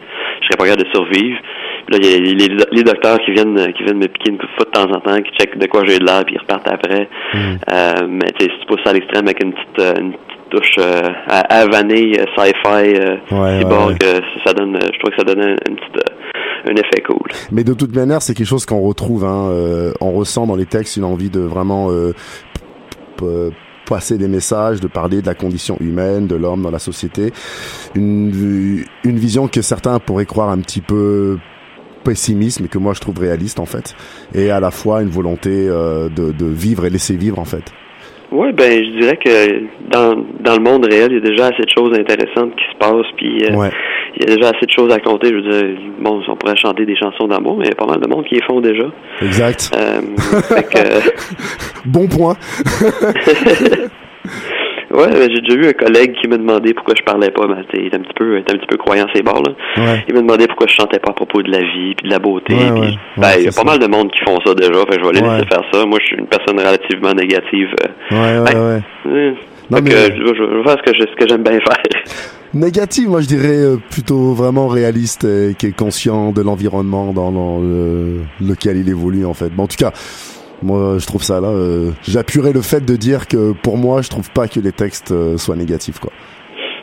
serais 0.44 0.58
pas 0.58 0.66
capable 0.66 0.84
de 0.84 0.90
survivre. 0.94 1.38
Puis 1.88 2.00
là, 2.00 2.00
il 2.02 2.06
y 2.06 2.16
a 2.16 2.20
les, 2.20 2.34
les, 2.48 2.56
les 2.72 2.84
docteurs 2.84 3.18
qui 3.20 3.32
viennent, 3.32 3.74
qui 3.74 3.84
viennent 3.84 3.98
me 3.98 4.08
piquer 4.08 4.32
une 4.32 4.38
coup 4.38 4.46
de 4.46 4.52
foot 4.58 4.68
de 4.68 4.72
temps 4.72 4.92
en 4.92 5.00
temps, 5.00 5.22
qui 5.22 5.32
checkent 5.38 5.58
de 5.58 5.68
quoi 5.68 5.84
j'ai 5.86 6.00
de 6.00 6.06
l'air 6.06 6.24
puis 6.26 6.36
ils 6.36 6.40
repartent 6.40 6.68
après. 6.72 7.08
Hmm. 7.34 7.56
Euh, 7.72 7.87
mais 8.10 8.32
tu 8.38 8.46
sais, 8.46 8.52
si 8.52 8.60
tu 8.62 8.66
pousses 8.68 8.84
ça 8.84 8.92
à 8.92 8.94
l'extrême 8.94 9.26
avec 9.26 9.44
une 9.44 9.54
petite, 9.54 9.80
euh, 9.80 9.94
une 10.00 10.12
petite 10.12 10.50
touche 10.50 10.76
euh, 10.80 11.02
à, 11.28 11.40
à 11.60 11.68
vanille, 11.68 12.18
euh, 12.20 12.26
sci-fi, 12.38 12.96
euh, 12.96 13.18
Ouais, 13.32 13.60
cyborg, 13.60 13.92
ouais, 13.92 13.98
euh, 14.04 14.20
ça, 14.46 14.54
donne, 14.54 14.76
euh, 14.76 14.80
je 14.94 15.00
trouve 15.00 15.12
que 15.12 15.18
ça 15.18 15.24
donne 15.24 15.42
un, 15.42 15.56
une 15.70 15.76
petite, 15.76 15.98
euh, 15.98 16.72
un 16.72 16.76
effet 16.76 17.02
cool. 17.06 17.30
Mais 17.52 17.64
de 17.64 17.74
toute 17.74 17.96
manière, 17.96 18.22
c'est 18.22 18.34
quelque 18.34 18.48
chose 18.48 18.66
qu'on 18.66 18.82
retrouve. 18.82 19.26
Hein, 19.26 19.50
euh, 19.52 19.92
on 20.02 20.12
ressent 20.12 20.48
dans 20.48 20.56
les 20.56 20.66
textes 20.66 20.98
une 20.98 21.04
envie 21.04 21.30
de 21.30 21.40
vraiment 21.42 21.90
euh, 21.92 22.14
passer 23.88 24.18
des 24.18 24.28
messages, 24.28 24.80
de 24.82 24.88
parler 24.88 25.22
de 25.22 25.28
la 25.28 25.34
condition 25.36 25.78
humaine, 25.80 26.28
de 26.28 26.36
l'homme 26.36 26.62
dans 26.64 26.72
la 26.72 26.80
société. 26.80 27.32
Une, 27.96 28.84
une 29.04 29.18
vision 29.18 29.48
que 29.48 29.62
certains 29.62 30.00
pourraient 30.00 30.26
croire 30.26 30.50
un 30.50 30.60
petit 30.60 30.82
peu 30.82 31.38
pessimiste, 32.04 32.60
mais 32.62 32.68
que 32.68 32.78
moi 32.78 32.94
je 32.94 33.00
trouve 33.02 33.20
réaliste 33.20 33.60
en 33.60 33.66
fait. 33.66 33.96
Et 34.36 34.50
à 34.52 34.60
la 34.60 34.72
fois 34.72 35.02
une 35.02 35.10
volonté 35.10 35.50
euh, 35.70 36.10
de, 36.10 36.32
de 36.32 36.46
vivre 36.46 36.86
et 36.86 36.90
laisser 36.90 37.16
vivre 37.18 37.40
en 37.40 37.46
fait. 37.46 37.64
Oui, 38.30 38.52
ben 38.52 38.84
je 38.84 39.00
dirais 39.00 39.18
que 39.24 39.62
dans, 39.90 40.16
dans 40.42 40.58
le 40.58 40.62
monde 40.62 40.86
réel, 40.86 41.08
il 41.12 41.16
y 41.16 41.18
a 41.18 41.30
déjà 41.30 41.46
assez 41.46 41.64
de 41.64 41.70
choses 41.74 41.98
intéressantes 41.98 42.54
qui 42.58 42.64
se 42.74 42.78
passent, 42.78 43.12
puis 43.16 43.46
euh, 43.46 43.56
Ouais. 43.56 43.72
il 44.18 44.28
y 44.28 44.32
a 44.32 44.36
déjà 44.36 44.50
assez 44.50 44.66
de 44.66 44.72
choses 44.72 44.92
à 44.92 45.00
compter. 45.00 45.30
Je 45.30 45.36
veux 45.36 45.42
dire, 45.50 45.80
bon, 46.02 46.22
on 46.28 46.36
pourrait 46.36 46.58
chanter 46.58 46.86
des 46.86 46.98
chansons 46.98 47.28
d'amour, 47.30 47.56
mais 47.58 47.66
il 47.66 47.70
y 47.70 47.72
a 47.72 47.76
pas 47.76 47.86
mal 47.86 48.02
de 48.02 48.08
monde 48.10 48.26
qui 48.26 48.36
les 48.36 48.42
font 48.44 48.60
déjà. 48.60 48.84
Exact. 49.22 49.72
Euh, 49.78 50.02
fait 50.42 50.64
que, 50.70 51.10
Bon 51.86 52.06
point. 52.10 52.36
ouais, 54.98 55.08
ben, 55.08 55.30
j'ai 55.34 55.42
déjà 55.42 55.56
eu 55.56 55.68
un 55.68 55.74
collègue 55.74 56.14
qui 56.22 56.28
m'a 56.28 56.38
demandé 56.38 56.74
pourquoi 56.74 56.94
je 56.98 57.04
parlais 57.04 57.32
pas. 57.32 57.48
Ben, 57.48 57.64
il 57.74 57.86
est 57.86 57.96
un 57.96 58.00
petit 58.00 58.14
peu, 58.16 58.38
un 58.38 58.42
petit 58.42 58.68
peu 58.68 58.78
croyant 58.78 59.06
ces 59.16 59.22
bords 59.22 59.44
là. 59.44 59.54
Ouais. 59.78 60.06
Il 60.10 60.16
m'a 60.16 60.22
demandé 60.22 60.48
pourquoi 60.48 60.68
je 60.68 60.74
chantais 60.74 61.00
pas 61.00 61.12
à 61.12 61.14
propos 61.14 61.42
de 61.42 61.52
la 61.52 61.60
vie 61.60 61.96
puis 61.96 62.08
de 62.08 62.10
la 62.10 62.20
beauté. 62.20 62.54
Ouais, 62.56 62.72
ouais. 62.80 62.94
ben, 63.18 63.30
il 63.38 63.44
y 63.46 63.48
a 63.48 63.52
pas 63.52 63.52
ça. 63.52 63.64
mal 63.64 63.80
de 63.80 63.88
monde 63.88 64.12
qui 64.12 64.20
font 64.26 64.40
ça 64.46 64.54
déjà. 64.54 64.72
Fait 64.72 65.00
je 65.00 65.06
vais 65.08 65.14
les 65.14 65.22
laisser 65.22 65.46
faire 65.48 65.64
ça. 65.72 65.86
Moi, 65.86 66.00
je 66.02 66.06
suis 66.08 66.18
une 66.18 66.28
personne 66.28 66.58
relativement 66.60 67.14
négative. 67.14 67.70
euh, 67.84 67.88
Ben, 68.12 68.44
ouais. 68.44 68.82
euh, 69.08 69.32
Non, 69.70 69.78
fait 69.78 69.84
mais- 69.84 69.90
que 69.90 69.96
je, 69.98 70.34
je- 70.36 70.58
vais 70.58 70.64
faire 70.64 70.78
ce 70.86 70.92
que 70.92 70.98
je- 70.98 71.10
ce 71.12 71.16
que 71.16 71.28
j'aime 71.28 71.44
bien 71.44 71.60
faire. 71.60 71.84
Négative, 72.54 73.10
moi 73.10 73.20
je 73.20 73.28
dirais 73.28 73.58
euh, 73.58 73.76
plutôt 73.92 74.32
vraiment 74.34 74.68
réaliste 74.68 75.26
et 75.26 75.54
qui 75.60 75.68
est 75.68 75.76
conscient 75.78 76.32
de 76.32 76.42
l'environnement 76.42 77.12
dans, 77.12 77.30
dans 77.32 77.60
le- 77.60 78.22
lequel 78.42 78.78
il 78.78 78.88
évolue 78.90 79.26
en 79.26 79.34
fait. 79.34 79.50
Bon, 79.50 79.64
en 79.64 79.68
tout 79.68 79.76
cas, 79.78 79.92
moi 80.62 80.98
je 81.00 81.06
trouve 81.06 81.24
ça 81.24 81.40
là. 81.42 81.48
euh, 81.50 81.92
J'appuierais 82.04 82.54
le 82.54 82.62
fait 82.62 82.84
de 82.86 82.96
dire 82.96 83.28
que 83.28 83.52
pour 83.52 83.78
moi 83.78 84.02
je 84.02 84.10
trouve 84.10 84.30
pas 84.32 84.48
que 84.48 84.60
les 84.60 84.72
textes 84.72 85.12
euh, 85.12 85.38
soient 85.38 85.56
négatifs 85.56 86.00
quoi. 86.00 86.12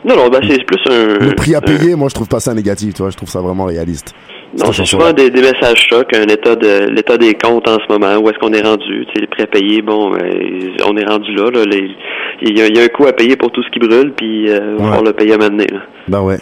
Non, 0.05 0.15
non, 0.15 0.29
ben 0.29 0.39
c'est 0.47 0.63
plus 0.65 0.79
un. 0.87 1.17
Le 1.25 1.33
prix 1.33 1.55
à 1.55 1.57
un- 1.57 1.61
payer, 1.61 1.95
moi 1.95 2.09
je 2.09 2.13
trouve 2.13 2.27
pas 2.27 2.39
ça 2.39 2.53
négatif, 2.53 2.93
tu 2.93 3.01
vois, 3.01 3.09
je 3.11 3.17
trouve 3.17 3.29
ça 3.29 3.41
vraiment 3.41 3.65
réaliste. 3.65 4.13
Non, 4.57 4.71
c'est 4.71 4.85
souvent 4.85 5.11
des, 5.11 5.29
des 5.29 5.41
messages 5.41 5.85
chocs, 5.89 6.13
un 6.15 6.23
état 6.27 6.55
de 6.55 6.89
l'état 6.89 7.17
des 7.17 7.33
comptes 7.33 7.67
en 7.67 7.77
ce 7.77 7.91
moment, 7.91 8.15
où 8.17 8.29
est-ce 8.29 8.39
qu'on 8.39 8.53
est 8.53 8.61
rendu, 8.61 9.05
tu 9.07 9.13
sais, 9.13 9.21
les 9.21 9.27
prêts 9.27 9.47
payés, 9.47 9.81
bon, 9.81 10.11
ben, 10.11 10.21
on 10.87 10.95
est 10.95 11.05
rendu 11.05 11.33
là, 11.35 11.49
là, 11.51 11.61
il 12.41 12.57
y, 12.57 12.61
a, 12.61 12.67
il 12.67 12.75
y 12.75 12.79
a 12.79 12.83
un 12.83 12.87
coût 12.87 13.05
à 13.05 13.13
payer 13.13 13.35
pour 13.35 13.51
tout 13.51 13.61
ce 13.63 13.69
qui 13.71 13.79
brûle, 13.79 14.13
puis 14.15 14.49
euh, 14.49 14.77
on 14.79 14.85
Ouais. 14.85 14.91
va 14.97 15.01
le 15.01 15.13
payer 15.13 15.33
à 15.33 15.37
maintenant. 15.37 15.65
Là. 15.71 15.79
Bah 16.07 16.21
ouais. 16.21 16.37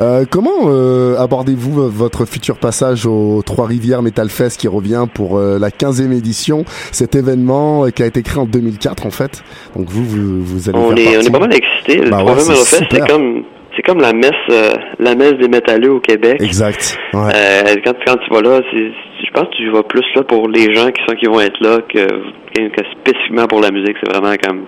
Euh, 0.00 0.24
comment 0.30 0.68
euh, 0.68 1.16
abordez-vous 1.18 1.88
votre 1.90 2.24
futur 2.26 2.56
passage 2.58 3.06
au 3.06 3.42
Trois-Rivières 3.44 4.02
Metal 4.02 4.28
Fest 4.30 4.60
qui 4.60 4.68
revient 4.68 5.04
pour 5.12 5.36
euh, 5.38 5.58
la 5.58 5.70
15e 5.70 6.12
édition? 6.16 6.64
Cet 6.92 7.14
événement 7.14 7.86
euh, 7.86 7.90
qui 7.90 8.02
a 8.02 8.06
été 8.06 8.22
créé 8.22 8.38
en 8.40 8.46
2004 8.46 9.06
en 9.06 9.10
fait. 9.10 9.42
Donc 9.76 9.88
vous, 9.88 10.04
vous, 10.04 10.42
vous 10.44 10.68
allez 10.68 10.78
On 10.78 10.94
faire 10.96 11.12
est, 11.12 11.18
on 11.18 11.20
est 11.22 11.30
pas 11.32 11.38
mal 11.40 11.54
excités. 11.54 12.04
Le 12.04 12.10
Bah 12.10 12.18
ouais, 12.18 12.30
Eurofest, 12.32 12.76
super. 12.76 12.88
c'est 13.06 13.12
comme 13.12 13.42
c'est 13.80 13.92
comme 13.92 14.00
la 14.02 14.12
messe 14.12 14.30
euh, 14.50 14.74
la 14.98 15.14
messe 15.14 15.34
des 15.34 15.48
métalleux 15.48 15.92
au 15.92 16.00
Québec. 16.00 16.36
Exact. 16.40 16.98
Ouais. 17.14 17.32
Euh, 17.34 17.74
quand, 17.84 17.94
quand 18.06 18.16
tu 18.16 18.30
vas 18.34 18.42
là, 18.42 18.60
je 18.72 19.30
pense 19.32 19.48
que 19.48 19.56
tu 19.56 19.70
vas 19.70 19.82
plus 19.82 20.04
là 20.14 20.22
pour 20.24 20.48
les 20.48 20.74
gens 20.74 20.88
qui 20.90 21.00
sont 21.08 21.14
qui 21.16 21.26
vont 21.26 21.40
être 21.40 21.58
là 21.60 21.78
que, 21.88 22.06
que, 22.06 22.68
que 22.68 22.82
spécifiquement 23.00 23.46
pour 23.46 23.60
la 23.60 23.70
musique. 23.70 23.96
C'est 24.02 24.12
vraiment 24.14 24.34
comme 24.42 24.66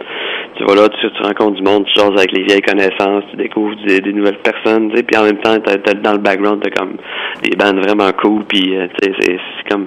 tu 0.56 0.64
vas 0.64 0.74
là, 0.74 0.88
tu, 0.88 1.10
tu 1.10 1.22
rencontres 1.22 1.56
du 1.60 1.62
monde, 1.62 1.84
tu 1.86 1.98
jases 2.00 2.10
avec 2.16 2.32
les 2.32 2.44
vieilles 2.44 2.62
connaissances, 2.62 3.24
tu 3.30 3.36
découvres 3.36 3.74
des, 3.86 4.00
des 4.00 4.12
nouvelles 4.12 4.38
personnes, 4.38 4.90
tu 4.90 4.96
sais, 4.98 5.02
puis 5.02 5.16
en 5.18 5.24
même 5.24 5.38
temps, 5.38 5.58
t'as, 5.64 5.76
t'as- 5.76 5.94
dans 5.94 6.12
le 6.12 6.18
background, 6.18 6.62
t'as 6.62 6.70
comme 6.70 6.96
des 7.42 7.56
bandes 7.56 7.78
vraiment 7.84 8.10
cool, 8.22 8.44
puis 8.44 8.76
euh, 8.76 8.86
tu 9.00 9.10
sais, 9.12 9.16
c'est, 9.20 9.36
c'est 9.36 9.70
comme 9.70 9.86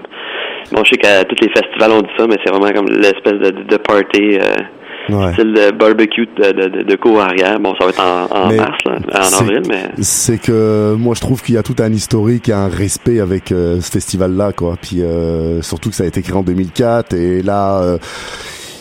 bon, 0.71 0.83
je 0.83 0.91
sais 0.91 0.97
qu'à 0.97 1.23
tous 1.23 1.35
les 1.41 1.49
festivals 1.49 1.91
on 1.91 2.01
dit 2.01 2.13
ça, 2.17 2.25
mais 2.27 2.37
c'est 2.43 2.51
vraiment 2.51 2.71
comme 2.73 2.89
l'espèce 2.89 3.39
de, 3.39 3.51
de 3.63 3.77
party. 3.77 4.37
Euh, 4.41 4.63
Ouais. 5.09 5.33
style 5.33 5.71
barbecue 5.77 6.27
de, 6.37 6.51
de, 6.51 6.69
de, 6.69 6.83
de 6.83 6.95
cours 6.95 7.19
arrière. 7.21 7.59
Bon, 7.59 7.73
ça 7.79 7.85
va 7.85 7.89
être 7.91 8.01
en, 8.03 8.45
en 8.45 8.47
Mais 8.49 8.57
mars, 8.57 8.77
là, 8.85 8.97
en 9.13 9.41
avril, 9.43 9.61
mais 9.67 9.83
C'est 10.01 10.41
que 10.41 10.95
moi 10.95 11.13
je 11.15 11.21
trouve 11.21 11.41
qu'il 11.43 11.55
y 11.55 11.57
a 11.57 11.63
tout 11.63 11.75
un 11.79 11.91
historique 11.91 12.49
et 12.49 12.53
un 12.53 12.67
respect 12.67 13.19
avec 13.19 13.51
euh, 13.51 13.81
ce 13.81 13.91
festival-là, 13.91 14.51
quoi. 14.53 14.75
Puis 14.81 15.01
euh, 15.01 15.61
surtout 15.61 15.89
que 15.89 15.95
ça 15.95 16.03
a 16.03 16.07
été 16.07 16.21
créé 16.21 16.35
en 16.35 16.43
2004 16.43 17.13
et 17.13 17.41
là. 17.41 17.81
euh, 17.83 17.97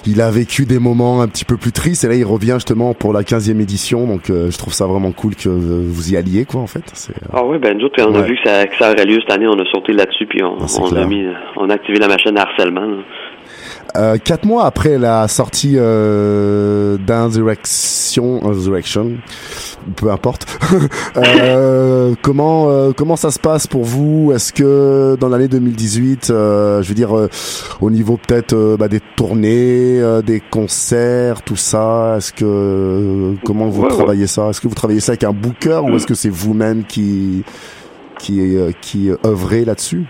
il 0.07 0.21
a 0.21 0.31
vécu 0.31 0.67
des 0.67 0.79
moments 0.79 1.23
un 1.23 1.29
petit 1.29 1.47
peu 1.47 1.57
plus 1.57 1.73
tristes 1.73 2.05
et 2.05 2.09
là 2.09 2.15
il 2.15 2.27
revient 2.27 2.53
justement 2.57 2.93
pour 2.93 3.15
la 3.15 3.23
15e 3.23 3.59
édition 3.59 4.07
donc 4.07 4.29
euh, 4.29 4.51
je 4.51 4.59
trouve 4.59 4.75
ça 4.75 4.85
vraiment 4.85 5.13
cool 5.13 5.35
que 5.35 5.49
euh, 5.49 5.87
vous 5.89 6.13
y 6.13 6.17
alliez 6.19 6.45
quoi 6.45 6.61
en 6.61 6.67
fait 6.67 6.85
euh, 7.09 7.15
Ah 7.33 7.43
oui, 7.43 7.57
ben 7.57 7.79
nous 7.79 7.87
autres, 7.87 8.03
on 8.07 8.15
a 8.15 8.21
vu 8.21 8.37
que 8.37 8.47
ça, 8.47 8.67
que 8.67 8.77
ça 8.77 8.93
aurait 8.93 9.07
lieu 9.07 9.19
cette 9.23 9.33
année, 9.33 9.47
on 9.47 9.59
a 9.59 9.65
sauté 9.73 9.95
là-dessus, 9.95 10.27
puis 10.27 10.43
on, 10.43 10.59
Ah, 10.61 10.67
on 10.79 10.95
a 10.95 11.07
mis, 11.07 11.25
on 11.57 11.71
a 11.71 11.75
activé 11.75 11.99
la 11.99 12.09
machine 12.09 12.37
à 12.37 12.43
harcèlement. 12.43 12.83
là. 12.83 12.97
Euh, 13.97 14.17
quatre 14.19 14.45
mois 14.45 14.65
après 14.67 14.99
la 14.99 15.29
sortie 15.29 15.75
euh, 15.77 16.99
d'Insurrection, 16.99 18.45
Insurrection, 18.45 19.13
peu 19.95 20.11
importe. 20.11 20.47
euh, 21.17 22.15
comment 22.21 22.71
euh, 22.71 22.91
comment 22.91 23.15
ça 23.15 23.31
se 23.31 23.39
passe 23.39 23.69
pour 23.69 23.85
vous? 23.85 24.33
Est-ce 24.35 24.53
que 24.53 25.17
dans 25.21 25.29
l'année 25.29 25.47
2018, 25.47 26.31
euh, 26.31 26.83
je 26.83 26.89
veux 26.89 26.95
dire 26.97 27.17
euh, 27.17 27.29
au 27.81 27.89
niveau 27.93 28.17
peut-être 28.17 28.77
bah, 28.77 28.89
des 28.89 29.01
tournées, 29.15 30.01
euh, 30.01 30.23
des 30.23 30.41
concerts, 30.41 31.43
tout 31.43 31.55
ça, 31.55 32.17
est-ce 32.19 32.33
que 32.33 32.45
euh, 32.45 33.35
comment 33.45 33.69
vous 33.69 33.83
Ouais, 33.83 33.89
ouais. 33.91 33.95
travaillez 33.95 34.27
ça? 34.27 34.49
Est-ce 34.49 34.61
que 34.61 34.67
vous 34.67 34.75
travaillez 34.75 34.99
ça 35.01 35.13
avec 35.13 35.23
un 35.23 35.33
booker 35.33 35.83
ou 35.85 35.95
est-ce 35.95 36.07
que 36.09 36.15
c'est 36.15 36.31
vous-même 36.31 36.83
qui 36.83 37.45
qui 38.19 38.57
euh, 38.57 38.73
qui 38.81 39.11
œuvrez 39.25 39.65
là-dessus? 39.65 40.05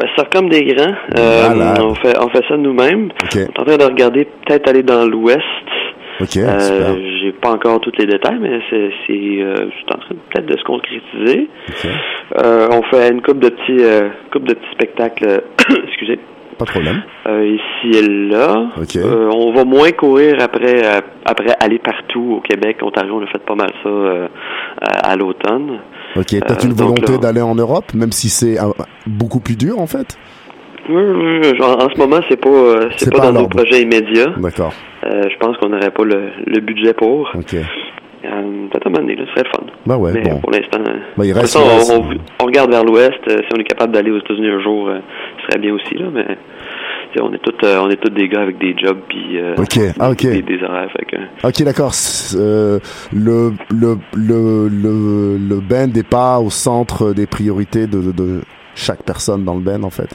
Fait 0.00 0.08
ça 0.16 0.24
comme 0.32 0.48
des 0.48 0.64
grands. 0.64 0.94
Euh, 1.18 1.74
on 1.82 1.94
fait 1.94 2.16
on 2.18 2.28
fait 2.30 2.44
ça 2.48 2.56
nous-mêmes. 2.56 3.10
On 3.34 3.38
est 3.38 3.58
en 3.60 3.64
train 3.64 3.76
de 3.76 3.84
regarder 3.84 4.26
peut-être 4.46 4.68
aller 4.68 4.82
dans 4.82 5.04
l'Ouest. 5.06 5.40
ok, 6.20 6.36
Euh. 6.36 6.96
J'ai 7.22 7.32
pas 7.32 7.50
encore 7.50 7.80
tous 7.80 7.92
les 7.98 8.06
détails, 8.06 8.38
mais 8.40 8.60
c'est 8.70 8.90
c'est 9.06 9.12
euh, 9.42 9.54
c'est 9.78 9.94
en 9.94 9.98
train 9.98 10.14
peut-être 10.30 10.46
de 10.46 10.56
se 10.56 10.64
concrétiser. 10.64 11.48
Euh, 12.42 12.68
on 12.72 12.82
fait 12.84 13.10
une 13.10 13.22
coupe 13.22 13.38
de 13.40 13.48
petits 13.50 13.82
coupe 14.32 14.44
de 14.48 14.54
petits 14.54 14.72
spectacles. 14.72 15.42
excusez. 15.88 16.18
Pas 16.58 16.64
de 16.66 16.70
problème. 16.70 17.02
Ici 17.26 17.98
et 17.98 18.06
là. 18.30 18.66
On 19.34 19.52
va 19.52 19.64
moins 19.64 19.90
courir 19.92 20.36
après 20.40 20.82
après 21.24 21.54
aller 21.60 21.78
partout 21.78 22.36
au 22.38 22.40
Québec, 22.40 22.78
Ontario. 22.82 23.18
On 23.18 23.22
a 23.24 23.26
fait 23.28 23.42
pas 23.44 23.54
mal 23.54 23.70
ça 23.82 23.90
à, 24.82 25.10
à 25.12 25.16
l'automne. 25.16 25.78
Ok, 26.16 26.26
peut-être 26.30 26.64
Euh, 26.64 26.68
une 26.68 26.74
volonté 26.74 27.12
là- 27.12 27.18
d'aller 27.18 27.40
en 27.40 27.54
Europe, 27.54 27.94
même 27.94 28.12
si 28.12 28.28
c'est 28.28 28.58
euh, 28.60 28.70
beaucoup 29.06 29.40
plus 29.40 29.56
dur 29.56 29.78
en 29.78 29.86
fait. 29.86 30.16
Oui, 30.88 31.02
oui, 31.02 31.62
en 31.62 31.88
ce 31.88 31.98
moment, 31.98 32.20
c'est 32.28 32.36
pas 32.40 32.48
euh, 32.48 32.88
C'est 32.96 33.12
pas 33.12 33.18
pas, 33.20 33.30
dans 33.32 33.42
nos 33.42 33.48
projets 33.48 33.82
immédiats. 33.82 34.32
D'accord. 34.38 34.72
Euh, 35.06 35.22
je 35.30 35.36
pense 35.38 35.56
qu'on 35.58 35.68
n'aurait 35.68 35.90
pas 35.92 36.04
le, 36.04 36.30
le 36.46 36.60
budget 36.60 36.94
pour. 36.94 37.30
Ok. 37.34 37.54
Euh, 37.54 38.66
Peut-être 38.70 38.86
à 38.86 38.88
un 38.88 38.92
moment 38.92 39.02
donné, 39.06 39.16
là, 39.16 39.22
ce 39.26 39.30
serait 39.32 39.44
le 39.44 39.50
fun. 39.50 39.66
Bah 39.86 39.96
ouais, 39.96 40.12
Mais 40.12 40.22
bon. 40.22 40.38
pour 40.40 40.50
l'instant, 40.50 40.80
euh, 40.86 40.98
Bah, 41.16 41.24
il 41.24 41.32
reste- 41.32 41.56
on, 41.56 41.94
on- 42.00 42.18
on 42.40 42.44
regarde 42.44 42.70
vers 42.70 42.84
l'ouest. 42.84 43.18
Euh, 43.28 43.38
si 43.38 43.48
on 43.54 43.60
est 43.60 43.64
capable 43.64 43.92
d'aller 43.92 44.10
aux 44.10 44.18
États-Unis 44.18 44.48
un 44.50 44.60
jour, 44.60 44.88
euh, 44.88 44.98
ce 45.38 45.46
serait 45.46 45.58
bien 45.60 45.72
aussi 45.74 45.94
là. 45.94 46.06
Mais 46.12 46.26
on 47.20 47.32
est 47.32 47.38
tous 47.42 47.66
euh, 47.66 47.78
on 47.82 47.90
est 47.90 47.96
tous 47.96 48.10
des 48.10 48.28
gars 48.28 48.42
avec 48.42 48.58
des 48.58 48.74
jobs 48.78 48.98
puis 49.08 49.38
euh, 49.38 49.54
ah, 49.98 50.14
des, 50.14 50.42
des 50.42 50.62
horaires. 50.62 50.90
Fait 50.92 51.04
que, 51.06 51.16
Ok, 51.48 51.62
d'accord. 51.64 51.92
Euh, 52.36 52.78
le, 53.12 53.52
le, 53.70 53.96
le, 54.14 54.68
le, 54.68 55.36
le 55.38 55.60
band 55.60 55.88
n'est 55.94 56.02
pas 56.02 56.38
au 56.38 56.50
centre 56.50 57.12
des 57.12 57.26
priorités 57.26 57.86
de, 57.86 58.00
de, 58.00 58.12
de 58.12 58.40
chaque 58.74 59.02
personne 59.02 59.44
dans 59.44 59.54
le 59.54 59.60
band 59.60 59.82
en 59.82 59.90
fait. 59.90 60.08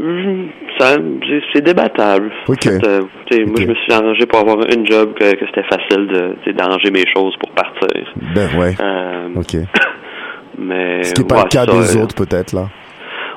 hum, 0.00 0.48
c'est- 0.78 1.60
débattable. 1.62 2.30
En 2.48 2.52
fait, 2.54 2.84
euh, 2.86 3.00
Moi, 3.46 3.56
je 3.60 3.66
me 3.66 3.74
suis 3.74 3.92
arrangé 3.92 4.26
pour 4.26 4.40
avoir 4.40 4.58
une 4.74 4.86
job 4.86 5.14
que, 5.18 5.34
que 5.36 5.46
c'était 5.46 5.62
facile 5.68 6.34
d'arranger 6.56 6.90
mes 6.90 7.04
choses 7.16 7.34
pour 7.40 7.50
partir. 7.52 7.88
Ben 8.34 8.48
ouais. 8.58 8.74
Euh, 8.80 9.28
Ok. 9.36 9.56
mais 10.58 11.02
Ce 11.04 11.14
qui 11.14 11.22
n'est 11.22 11.26
pas 11.28 11.36
ouais, 11.36 11.42
le 11.44 11.48
cas 11.48 11.64
ça, 11.64 11.72
des 11.72 11.96
euh, 11.96 12.02
autres 12.02 12.14
peut-être 12.14 12.52
là. 12.52 12.68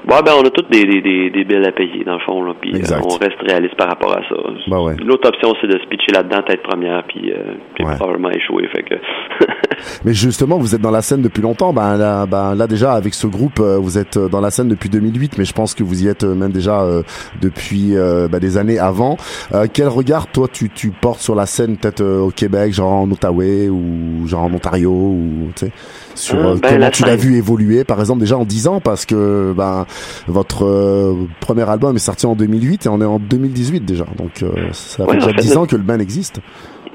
Ouais, 0.09 0.21
ben 0.25 0.31
on 0.41 0.45
a 0.45 0.49
toutes 0.49 0.71
des, 0.71 0.85
des, 0.85 1.01
des, 1.01 1.29
des 1.29 1.43
billes 1.43 1.65
à 1.65 1.71
payer, 1.73 2.03
dans 2.05 2.13
le 2.13 2.19
fond, 2.21 2.41
là, 2.41 2.53
puis 2.61 2.73
euh, 2.75 2.99
on 3.03 3.17
reste 3.17 3.37
réaliste 3.45 3.75
par 3.75 3.87
rapport 3.89 4.13
à 4.13 4.21
ça. 4.29 4.35
Bah 4.67 4.81
ouais. 4.81 4.95
L'autre 5.03 5.27
option, 5.27 5.53
c'est 5.59 5.67
de 5.67 5.77
se 5.77 5.85
pitcher 5.87 6.13
là-dedans, 6.13 6.41
tête 6.47 6.63
première, 6.63 7.03
puis, 7.07 7.31
euh, 7.31 7.55
puis 7.75 7.83
Ouais. 7.85 7.95
probablement 7.95 8.29
échouer, 8.31 8.67
fait 8.73 8.83
que... 8.83 8.95
Mais 10.05 10.13
justement, 10.13 10.57
vous 10.57 10.73
êtes 10.73 10.81
dans 10.81 10.91
la 10.91 11.01
scène 11.01 11.21
depuis 11.21 11.41
longtemps. 11.41 11.71
Ben 11.73 11.97
là, 11.97 12.25
ben 12.25 12.55
là 12.55 12.65
déjà 12.67 12.93
avec 12.93 13.13
ce 13.13 13.27
groupe, 13.27 13.59
euh, 13.59 13.77
vous 13.77 13.97
êtes 13.97 14.17
euh, 14.17 14.27
dans 14.29 14.41
la 14.41 14.49
scène 14.49 14.69
depuis 14.69 14.89
2008, 14.89 15.37
mais 15.37 15.45
je 15.45 15.53
pense 15.53 15.75
que 15.75 15.83
vous 15.83 16.03
y 16.03 16.07
êtes 16.07 16.23
même 16.23 16.51
déjà 16.51 16.81
euh, 16.81 17.03
depuis 17.41 17.95
euh, 17.95 18.27
ben, 18.27 18.39
des 18.39 18.57
années 18.57 18.79
avant. 18.79 19.17
Euh, 19.53 19.67
quel 19.71 19.87
regard 19.89 20.27
toi 20.31 20.47
tu, 20.51 20.69
tu 20.69 20.89
portes 20.89 21.19
sur 21.19 21.35
la 21.35 21.45
scène 21.45 21.77
peut-être 21.77 22.01
euh, 22.01 22.21
au 22.21 22.29
Québec, 22.31 22.73
genre 22.73 22.91
en 22.93 23.11
Outaouais 23.11 23.69
ou 23.69 24.25
genre 24.27 24.43
en 24.45 24.53
Ontario 24.53 24.89
ou 24.91 25.49
tu 25.55 25.67
sais? 25.67 25.71
Sur 26.17 26.37
Euh, 26.37 26.53
euh, 26.53 26.55
ben, 26.61 26.69
comment 26.73 26.89
tu 26.89 27.03
l'as 27.03 27.15
vu 27.15 27.35
évoluer 27.37 27.83
par 27.83 27.99
exemple 27.99 28.19
déjà 28.19 28.37
en 28.37 28.45
10 28.45 28.67
ans 28.67 28.79
parce 28.81 29.05
que 29.05 29.53
ben 29.55 29.85
votre 30.27 30.65
euh, 30.65 31.13
premier 31.39 31.69
album 31.69 31.95
est 31.95 31.99
sorti 31.99 32.25
en 32.25 32.35
2008 32.35 32.85
et 32.85 32.89
on 32.89 32.99
est 33.01 33.05
en 33.05 33.19
2018 33.19 33.85
déjà. 33.85 34.05
Donc 34.17 34.43
euh, 34.43 34.49
ça 34.71 35.03
fait 35.05 35.09
Ouais, 35.11 35.15
déjà 35.17 35.27
fait, 35.29 35.35
10 35.41 35.49
notre- 35.49 35.59
ans 35.61 35.65
que 35.67 35.75
le 35.75 35.83
band 35.83 35.99
existe. 35.99 36.41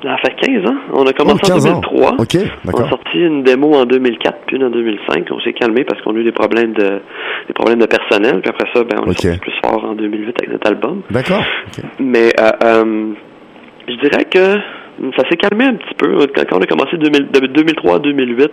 Ça 0.03 0.17
fait 0.17 0.35
15 0.35 0.69
ans. 0.69 0.75
On 0.95 1.07
a 1.07 1.13
commencé 1.13 1.39
Oh, 1.45 1.47
en 1.47 1.55
15 1.55 1.67
ans. 1.67 1.81
2003. 1.81 2.17
OK, 2.19 2.37
On 2.67 2.71
a 2.85 2.89
sorti 2.89 3.19
une 3.19 3.45
démo 3.45 3.73
en 3.75 3.85
2004, 3.85 4.39
puis 4.49 4.57
une 4.57 4.65
en 4.65 4.71
2005. 4.71 5.29
On 5.31 5.39
s'est 5.41 5.53
calmé 5.53 5.85
parce 5.85 6.03
qu'on 6.03 6.17
a 6.17 6.19
eu 6.19 6.25
des 6.25 6.33
problèmes 6.33 6.73
de 6.73 7.01
des 7.47 7.53
problèmes 7.55 7.79
de 7.79 7.87
personnel. 7.87 8.41
Puis 8.41 8.51
après 8.51 8.69
ça, 8.75 8.83
ben, 8.83 8.99
on 9.07 9.11
est 9.13 9.23
sorti 9.23 9.39
plus 9.39 9.53
fort 9.65 9.85
en 9.85 9.95
2008 9.95 10.35
avec 10.41 10.51
notre 10.51 10.67
album. 10.67 11.03
D'accord. 11.11 11.45
Mais 12.01 12.33
euh, 12.41 13.13
je 13.87 13.95
dirais 14.01 14.25
que 14.25 14.57
ça 15.17 15.29
s'est 15.29 15.37
calmé 15.37 15.65
un 15.65 15.75
petit 15.75 15.95
peu. 15.99 16.27
Quand, 16.35 16.43
quand 16.49 16.59
on 16.59 16.61
a 16.63 16.67
commencé 16.67 16.97
2000 16.97 17.31
de 17.31 17.47
2003 17.47 17.97
à 17.97 17.99
2008, 17.99 18.51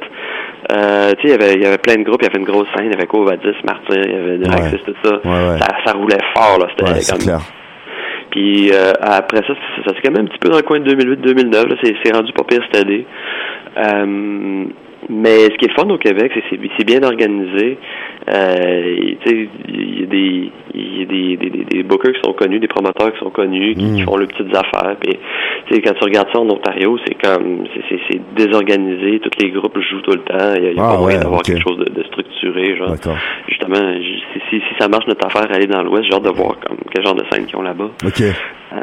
euh, 0.71 1.12
il 1.23 1.29
y 1.29 1.33
avait- 1.33 1.53
il 1.55 1.62
y 1.62 1.65
avait 1.65 1.77
plein 1.77 1.95
de 1.95 2.03
groupes. 2.03 2.21
Il 2.21 2.25
y 2.25 2.29
avait 2.29 2.39
une 2.39 2.45
grosse 2.45 2.67
scène. 2.75 2.88
Il 2.88 2.91
y 2.91 2.95
avait 2.95 3.07
Covadis, 3.07 3.55
Martyr, 3.65 4.01
il 4.03 4.12
y 4.12 4.15
avait 4.15 4.38
Draxis, 4.39 4.75
Ouais. 4.75 4.81
tout 4.85 4.95
ça. 5.03 5.15
Ouais, 5.23 5.49
ouais. 5.51 5.59
ça. 5.59 5.67
Ça 5.85 5.93
roulait 5.93 6.17
fort, 6.35 6.57
là. 6.59 6.67
C'était 6.77 7.12
comme 7.12 7.21
clair. 7.23 7.39
puis 8.31 8.71
euh, 8.71 8.91
après 9.01 9.41
ça, 9.47 9.53
ça, 9.85 9.91
s'est 9.93 10.09
même 10.12 10.25
un 10.25 10.27
petit 10.27 10.39
peu 10.39 10.49
dans 10.49 10.57
le 10.57 10.63
coin 10.63 10.79
de 10.79 10.85
2008-2009. 10.85 11.67
là, 11.67 11.75
C'est 11.83 11.95
c'est 12.03 12.15
rendu 12.15 12.31
pas 12.33 12.43
pire 12.43 12.62
cette 12.71 12.83
année. 12.85 13.05
Euh, 13.77 14.65
mais 15.07 15.43
ce 15.45 15.57
qui 15.57 15.65
est 15.65 15.69
le 15.69 15.73
fun 15.75 15.89
au 15.89 15.97
Québec, 15.97 16.31
c'est 16.33 16.41
que 16.57 16.67
c'est- 16.77 16.83
bien 16.85 17.03
organisé. 17.03 17.77
Euh, 18.29 18.95
il 18.97 19.99
y 19.99 20.03
a 20.03 20.05
des 20.07 20.51
y 20.73 21.01
a 21.01 21.05
des, 21.05 21.38
des, 21.38 21.49
des, 21.49 21.65
des 21.65 21.83
bookers 21.83 22.13
qui 22.13 22.21
sont 22.23 22.33
connus, 22.33 22.59
des 22.59 22.67
promoteurs 22.67 23.12
qui 23.13 23.19
sont 23.19 23.29
connus, 23.29 23.73
qui, 23.75 23.85
qui 23.95 24.01
Mm. 24.01 24.05
font 24.05 24.17
leurs 24.17 24.27
petites 24.27 24.55
affaires. 24.55 24.95
Puis, 24.99 25.81
quand 25.81 25.93
tu 25.93 26.03
regardes 26.03 26.29
ça 26.31 26.39
en 26.39 26.49
Ontario, 26.49 26.97
c'est 27.05 27.15
comme 27.15 27.63
c'est- 27.89 28.21
désorganisé. 28.35 29.19
Tous 29.19 29.29
les 29.41 29.51
groupes 29.51 29.77
jouent 29.79 30.01
tout 30.01 30.12
le 30.12 30.21
temps. 30.21 30.53
Il 30.57 30.63
y 30.63 30.67
a, 30.67 30.71
y 30.73 30.79
a 30.79 30.83
Ah, 30.83 30.93
pas 30.93 30.97
moyen 30.99 31.19
d'avoir 31.19 31.41
quelque 31.41 31.62
chose 31.62 31.77
de, 31.79 31.85
de 31.93 32.03
structuré. 32.03 32.75
Genre. 32.77 32.95
Justement, 33.47 33.93
si, 34.01 34.39
si, 34.49 34.55
si 34.59 34.73
ça 34.79 34.88
marche 34.88 35.07
notre 35.07 35.25
affaire 35.25 35.47
aller 35.51 35.67
dans 35.67 35.83
l'Ouest, 35.83 36.05
j'ai 36.09 36.13
hâte 36.15 36.23
de 36.23 36.29
voir 36.29 36.55
comme 36.59 36.77
quel 36.93 37.03
genre 37.05 37.15
de 37.15 37.23
scène 37.31 37.45
qu'ils 37.45 37.55
ont 37.57 37.62
là-bas. 37.63 37.89
OK. 38.05 38.23
Euh, 38.71 38.77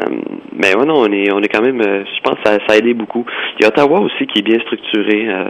mais 0.59 0.75
ouais, 0.75 0.85
non, 0.85 0.94
on 1.03 1.12
est, 1.12 1.31
on 1.33 1.40
est 1.40 1.49
quand 1.49 1.62
même, 1.62 1.81
euh, 1.81 2.03
je 2.05 2.20
pense 2.22 2.35
que 2.37 2.49
ça, 2.49 2.59
ça 2.66 2.75
a 2.75 2.77
aidé 2.77 2.92
beaucoup. 2.94 3.25
Il 3.59 3.62
y 3.62 3.64
a 3.66 3.68
Ottawa 3.68 4.01
aussi 4.01 4.27
qui 4.27 4.40
est 4.40 4.42
bien 4.42 4.59
structuré, 4.61 5.29
euh, 5.29 5.44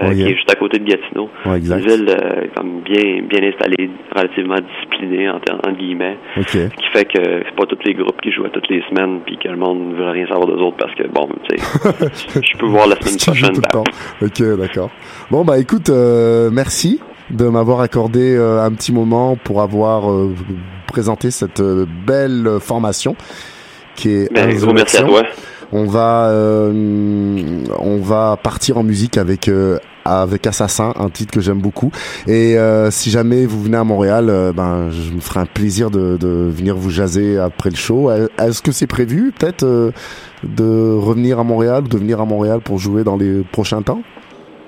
euh, 0.00 0.08
Ouais, 0.08 0.14
qui 0.14 0.22
est 0.22 0.34
juste 0.34 0.50
à 0.50 0.54
côté 0.54 0.78
de 0.78 0.84
Gatineau. 0.84 1.28
Ouais, 1.44 1.58
exact. 1.58 1.80
Une 1.82 1.88
ville 1.88 2.08
euh, 2.08 2.44
comme 2.56 2.80
bien, 2.80 3.22
bien 3.28 3.40
installée, 3.50 3.90
relativement 4.14 4.56
disciplinée 4.56 5.28
en, 5.28 5.36
en 5.36 5.72
guillemets, 5.72 6.16
OK. 6.38 6.48
ce 6.48 6.68
qui 6.68 6.86
fait 6.92 7.04
que 7.04 7.20
c'est 7.22 7.54
pas 7.54 7.66
tous 7.66 7.78
les 7.84 7.92
groupes 7.92 8.18
qui 8.22 8.32
jouent 8.32 8.46
à 8.46 8.50
toutes 8.50 8.68
les 8.70 8.82
semaines, 8.88 9.20
puis 9.26 9.36
que 9.36 9.48
le 9.48 9.56
monde 9.56 9.90
ne 9.90 9.94
veut 9.96 10.10
rien 10.10 10.26
savoir 10.26 10.46
d'eux 10.46 10.62
autres 10.62 10.78
parce 10.78 10.94
que 10.94 11.06
bon, 11.08 11.28
tu 11.50 11.58
sais, 11.58 12.40
je 12.42 12.58
peux 12.58 12.66
voir 12.66 12.86
la 12.86 12.96
semaine 12.96 13.16
prochaine. 13.18 13.52
tout 13.54 13.60
le 13.60 13.68
temps. 13.68 13.84
Ok, 14.22 14.58
d'accord. 14.58 14.90
Bon, 15.30 15.44
bah 15.44 15.58
écoute, 15.58 15.90
euh, 15.90 16.48
merci 16.50 17.00
de 17.30 17.46
m'avoir 17.46 17.80
accordé 17.80 18.36
un 18.36 18.72
petit 18.72 18.92
moment 18.92 19.36
pour 19.36 19.60
avoir 19.62 20.04
présenté 20.86 21.30
cette 21.30 21.62
belle 22.06 22.58
formation 22.60 23.16
qui 23.94 24.10
est 24.10 24.32
ben, 24.32 24.54
gros 24.56 24.72
merci 24.72 24.98
à 24.98 25.02
toi. 25.02 25.22
On 25.74 25.86
va, 25.86 26.28
euh, 26.28 27.64
on 27.78 27.96
va 27.96 28.36
partir 28.42 28.76
en 28.76 28.82
musique 28.82 29.16
avec 29.16 29.48
euh, 29.48 29.78
avec 30.04 30.46
Assassin, 30.46 30.92
un 30.98 31.08
titre 31.08 31.32
que 31.32 31.40
j'aime 31.40 31.60
beaucoup. 31.60 31.90
Et 32.26 32.58
euh, 32.58 32.90
si 32.90 33.08
jamais 33.08 33.46
vous 33.46 33.62
venez 33.62 33.78
à 33.78 33.84
Montréal, 33.84 34.28
euh, 34.28 34.52
ben 34.52 34.90
je 34.90 35.12
me 35.12 35.20
ferai 35.20 35.40
un 35.40 35.46
plaisir 35.46 35.90
de, 35.90 36.18
de 36.18 36.50
venir 36.50 36.76
vous 36.76 36.90
jaser 36.90 37.38
après 37.38 37.70
le 37.70 37.76
show. 37.76 38.10
Est-ce 38.10 38.60
que 38.60 38.70
c'est 38.70 38.86
prévu 38.86 39.32
peut-être 39.32 39.62
euh, 39.62 39.92
de 40.42 40.94
revenir 40.94 41.38
à 41.38 41.44
Montréal 41.44 41.84
ou 41.84 41.88
de 41.88 41.96
venir 41.96 42.20
à 42.20 42.26
Montréal 42.26 42.60
pour 42.62 42.78
jouer 42.78 43.02
dans 43.02 43.16
les 43.16 43.42
prochains 43.52 43.80
temps? 43.80 44.02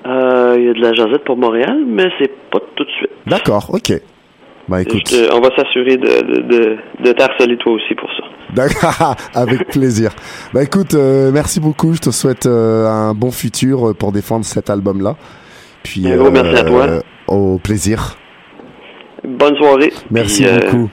Euh, 0.07 0.55
Il 0.57 0.65
y 0.65 0.69
a 0.69 0.73
de 0.73 0.81
la 0.81 0.93
jasette 0.93 1.23
pour 1.23 1.37
Montréal, 1.37 1.83
mais 1.87 2.05
c'est 2.17 2.31
pas 2.51 2.59
tout 2.75 2.83
de 2.83 2.89
suite. 2.91 3.11
D'accord, 3.27 3.69
ok. 3.73 3.93
Je 4.69 4.81
écoute, 4.81 5.03
te- 5.05 5.33
on 5.33 5.41
va 5.41 5.49
s'assurer 5.55 5.97
de, 5.97 6.07
de, 6.07 6.41
de, 6.41 6.77
de 7.03 7.11
t'harceler 7.11 7.57
toi 7.57 7.73
aussi 7.73 7.93
pour 7.95 8.09
ça. 8.09 8.23
d'accord, 8.53 9.15
avec 9.33 9.67
plaisir. 9.67 10.11
Bah 10.53 10.63
écoute, 10.63 10.93
euh, 10.95 11.31
merci 11.31 11.59
beaucoup. 11.59 11.93
Je 11.93 11.99
te 12.01 12.09
souhaite 12.09 12.45
euh, 12.47 12.87
un 12.87 13.13
bon 13.13 13.31
futur 13.31 13.89
euh, 13.89 13.93
pour 13.93 14.11
défendre 14.11 14.43
cet 14.45 14.69
album-là. 14.69 15.15
Puis 15.83 16.07
Un 16.11 16.17
gros 16.17 16.31
merci 16.31 16.55
à 16.55 16.63
toi. 16.63 16.87
Au 17.27 17.59
plaisir. 17.59 18.17
Bonne 19.23 19.55
soirée. 19.57 19.91
Merci 20.11 20.43
Puis, 20.43 20.51
euh, 20.51 20.59
beaucoup. 20.71 20.89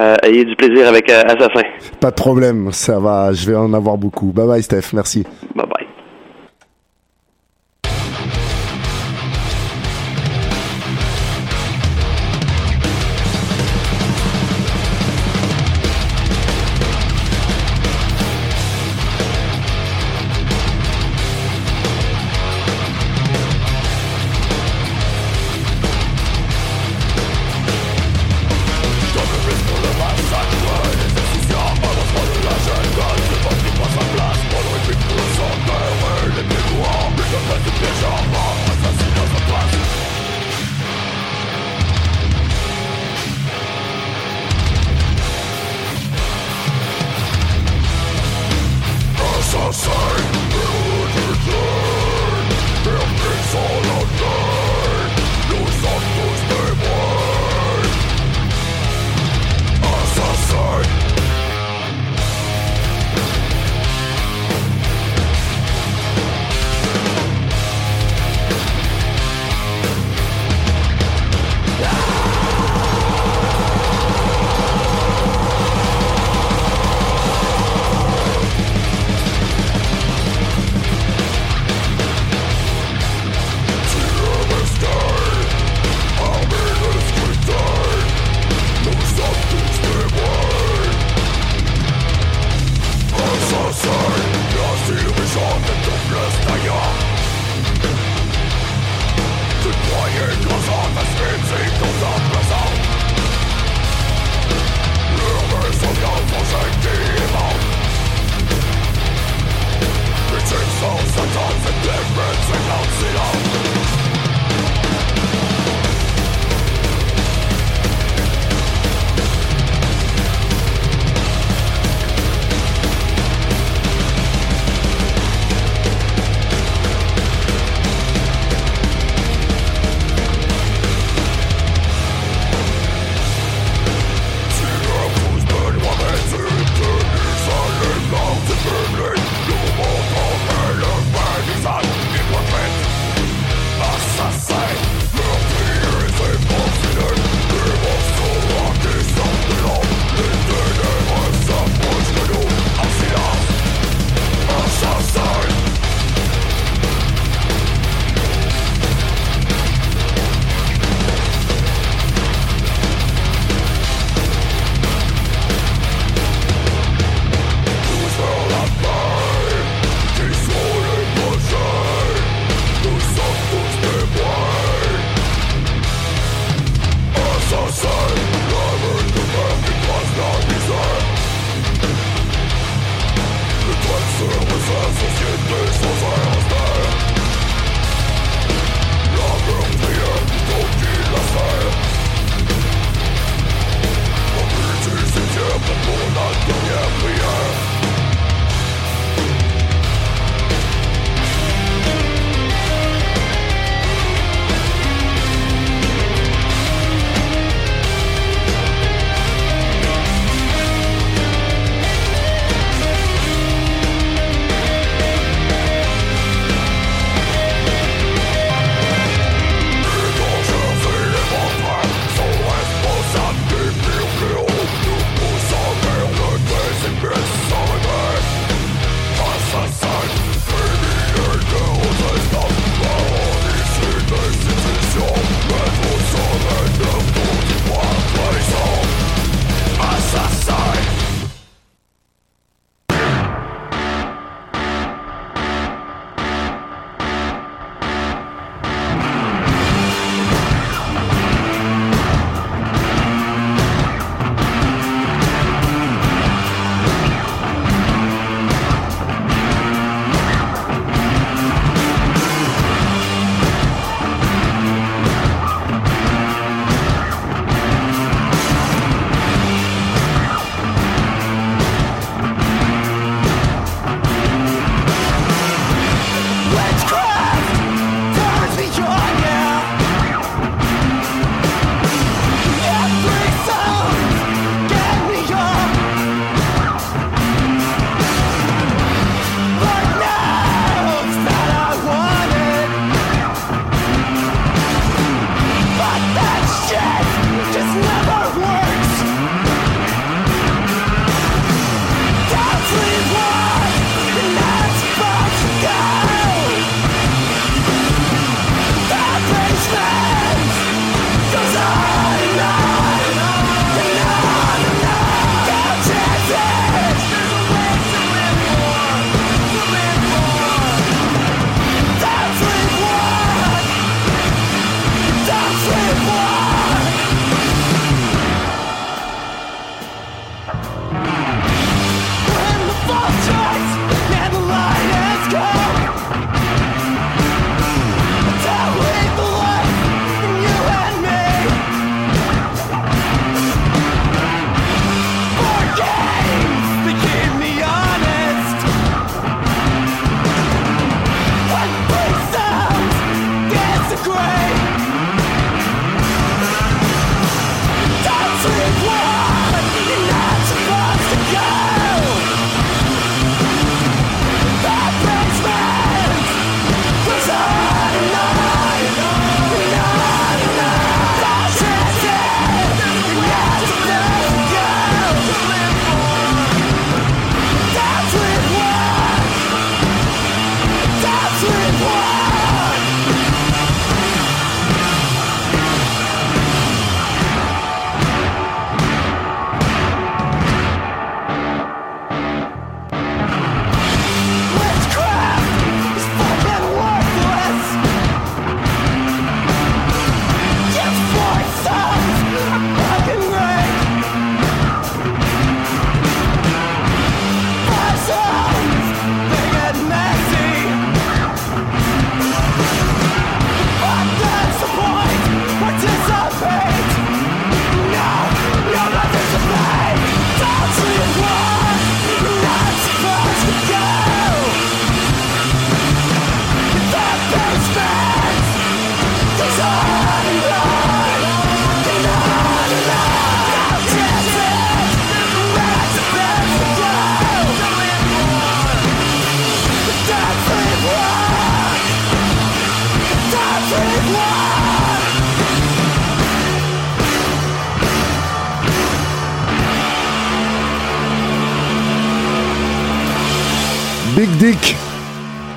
euh, 0.00 0.16
ayez 0.22 0.44
du 0.44 0.56
plaisir 0.56 0.88
avec 0.88 1.10
euh, 1.10 1.22
Assassin. 1.26 1.66
Pas 2.00 2.10
de 2.10 2.14
problème, 2.16 2.72
ça 2.72 2.98
va. 2.98 3.32
Je 3.32 3.46
vais 3.50 3.56
en 3.56 3.72
avoir 3.72 3.96
beaucoup. 3.98 4.32
Bye 4.32 4.46
bye, 4.46 4.62
Steph. 4.62 4.92
Merci. 4.92 5.24
Bye 5.54 5.66
bye. 5.66 5.73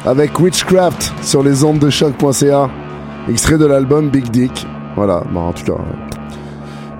Avec 0.08 0.39
Witchcraft 0.39 1.14
sur 1.22 1.43
les 1.43 1.66
ondes 1.66 1.80
de 1.80 1.89
choc.ca. 1.89 2.70
Extrait 3.30 3.58
de 3.58 3.66
l'album 3.66 4.10
Big 4.10 4.30
Dick. 4.30 4.66
Voilà, 4.95 5.22
bon, 5.30 5.49
en 5.49 5.51
tout 5.51 5.66
cas, 5.66 5.78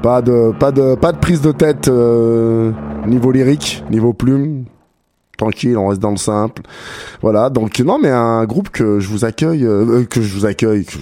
pas 0.04 0.22
de, 0.22 0.52
pas 0.60 0.74
de, 0.74 0.96
pas 0.96 1.14
de 1.14 1.18
prise 1.18 1.40
de 1.40 1.54
tête 1.54 1.88
euh, 1.88 2.74
niveau 3.06 3.32
lyrique, 3.32 3.82
niveau 3.90 4.12
plume 4.12 4.66
tranquille, 5.38 5.78
on 5.78 5.88
reste 5.88 6.02
dans 6.02 6.12
le 6.12 6.18
simple. 6.18 6.64
Voilà, 7.22 7.50
donc 7.50 7.80
non 7.80 8.00
mais 8.00 8.10
un 8.10 8.46
groupe 8.46 8.70
que 8.70 9.00
je 9.00 9.10
vous 9.10 9.26
accueille, 9.26 9.66
euh, 9.66 10.06
que 10.06 10.22
je 10.22 10.34
vous 10.34 10.46
accueille, 10.46 10.86
que 10.86 10.98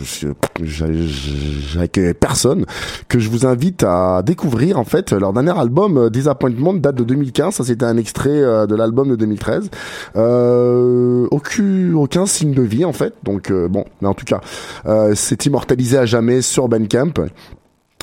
j'accueille 0.63 2.13
personne, 2.13 2.65
que 3.07 3.19
je 3.19 3.29
vous 3.29 3.45
invite 3.45 3.83
à 3.83 4.21
découvrir 4.23 4.79
en 4.79 4.85
fait 4.85 5.11
leur 5.11 5.33
dernier 5.33 5.57
album 5.57 5.97
euh, 5.97 6.09
Disappointment 6.09 6.73
date 6.73 6.95
de 6.95 7.03
2015, 7.03 7.55
ça 7.55 7.63
c'était 7.63 7.85
un 7.85 7.97
extrait 7.97 8.29
euh, 8.29 8.65
de 8.65 8.75
l'album 8.75 9.09
de 9.09 9.15
2013. 9.15 9.69
Euh, 10.15 11.27
aucun, 11.31 11.93
aucun 11.95 12.25
signe 12.25 12.53
de 12.53 12.61
vie 12.61 12.85
en 12.85 12.93
fait, 12.93 13.13
donc 13.23 13.51
bon, 13.51 13.85
mais 14.01 14.07
en 14.07 14.13
tout 14.13 14.25
cas, 14.25 14.41
c'est 15.13 15.45
immortalisé 15.45 15.97
à 15.97 16.05
jamais 16.05 16.41
sur 16.41 16.67
Bandcamp 16.67 17.13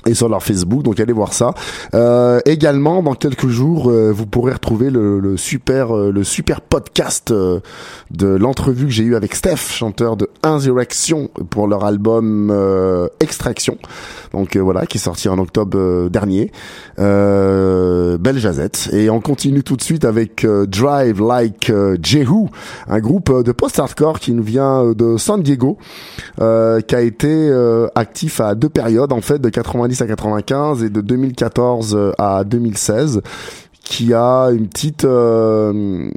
et 0.07 0.15
sur 0.15 0.29
leur 0.29 0.43
Facebook, 0.43 0.83
donc 0.83 0.99
allez 1.01 1.13
voir 1.13 1.33
ça. 1.33 1.55
Euh, 1.95 2.41
également, 2.45 3.03
dans 3.03 3.15
quelques 3.15 3.49
jours, 3.49 3.91
euh, 3.91 4.11
vous 4.13 4.27
pourrez 4.27 4.53
retrouver 4.53 4.91
le, 4.91 5.21
le 5.21 5.37
super, 5.37 5.97
euh, 5.97 6.11
le 6.11 6.25
super 6.25 6.61
podcast 6.61 7.31
euh, 7.31 7.61
de 8.11 8.27
l'entrevue 8.27 8.87
que 8.87 8.93
j'ai 8.93 9.05
eu 9.05 9.15
avec 9.15 9.35
Steph, 9.35 9.71
chanteur 9.71 10.17
de 10.17 10.29
Insurrection, 10.43 11.31
pour 11.51 11.69
leur 11.69 11.85
album 11.85 12.53
Extraction. 13.21 13.79
Donc 14.33 14.57
voilà, 14.57 14.87
qui 14.87 14.99
est 14.99 15.01
sorti 15.01 15.29
en 15.29 15.39
octobre 15.39 16.09
dernier. 16.09 16.51
belle 16.97 18.39
jazette. 18.39 18.89
Et 18.93 19.09
on 19.11 19.21
continue 19.21 19.63
tout 19.63 19.77
de 19.77 19.83
suite 19.83 20.05
avec 20.05 20.45
Drive 20.47 21.21
Like 21.21 21.73
Jehu, 22.03 22.49
un 22.89 23.01
groupe 23.01 23.45
de 23.45 23.53
post-hardcore 23.53 24.21
qui 24.21 24.33
nous 24.33 24.43
vient 24.43 24.93
de 24.93 25.17
San 25.17 25.43
Diego, 25.43 25.79
qui 26.39 26.43
a 26.95 27.01
été 27.01 27.53
actif 27.95 28.41
à 28.41 28.55
deux 28.55 28.69
périodes 28.69 29.13
en 29.13 29.21
fait, 29.21 29.39
de 29.39 29.49
90 29.49 29.92
à 30.01 30.07
95 30.07 30.83
et 30.83 30.91
de 30.91 31.01
2014 31.01 31.95
euh, 31.95 32.13
à 32.19 32.45
2016 32.45 33.21
qui 33.83 34.15
a 34.15 34.47
une 34.47 34.69
petite 34.69 35.05
euh, 35.05 36.09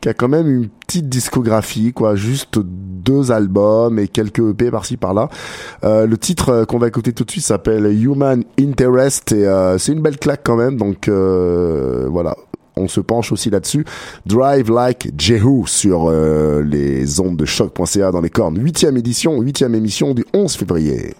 qui 0.00 0.08
a 0.08 0.14
quand 0.14 0.28
même 0.28 0.50
une 0.50 0.68
petite 0.68 1.08
discographie 1.08 1.92
quoi 1.92 2.16
juste 2.16 2.58
deux 2.58 3.32
albums 3.32 3.98
et 3.98 4.08
quelques 4.08 4.40
EP 4.40 4.70
par-ci 4.70 4.96
par-là 4.96 5.28
euh, 5.84 6.06
le 6.06 6.18
titre 6.18 6.64
qu'on 6.64 6.78
va 6.78 6.88
écouter 6.88 7.12
tout 7.12 7.24
de 7.24 7.30
suite 7.30 7.44
s'appelle 7.44 7.86
Human 7.86 8.42
Interest 8.60 9.32
et 9.32 9.46
c'est 9.78 9.92
une 9.92 10.02
belle 10.02 10.18
claque 10.18 10.42
quand 10.44 10.56
même 10.56 10.76
donc 10.76 11.08
voilà 11.08 12.36
on 12.76 12.88
se 12.88 12.98
penche 12.98 13.30
aussi 13.30 13.50
là-dessus. 13.50 13.84
Drive 14.26 14.68
Like 14.68 15.12
Jehu 15.16 15.62
sur 15.66 16.10
les 16.10 17.20
ondes 17.20 17.36
de 17.36 17.44
choc.ca 17.44 18.10
dans 18.10 18.20
les 18.20 18.30
cornes. 18.30 18.58
Huitième 18.58 18.96
édition, 18.96 19.40
huitième 19.40 19.76
émission 19.76 20.12
du 20.12 20.24
11 20.34 20.56
février. 20.56 21.14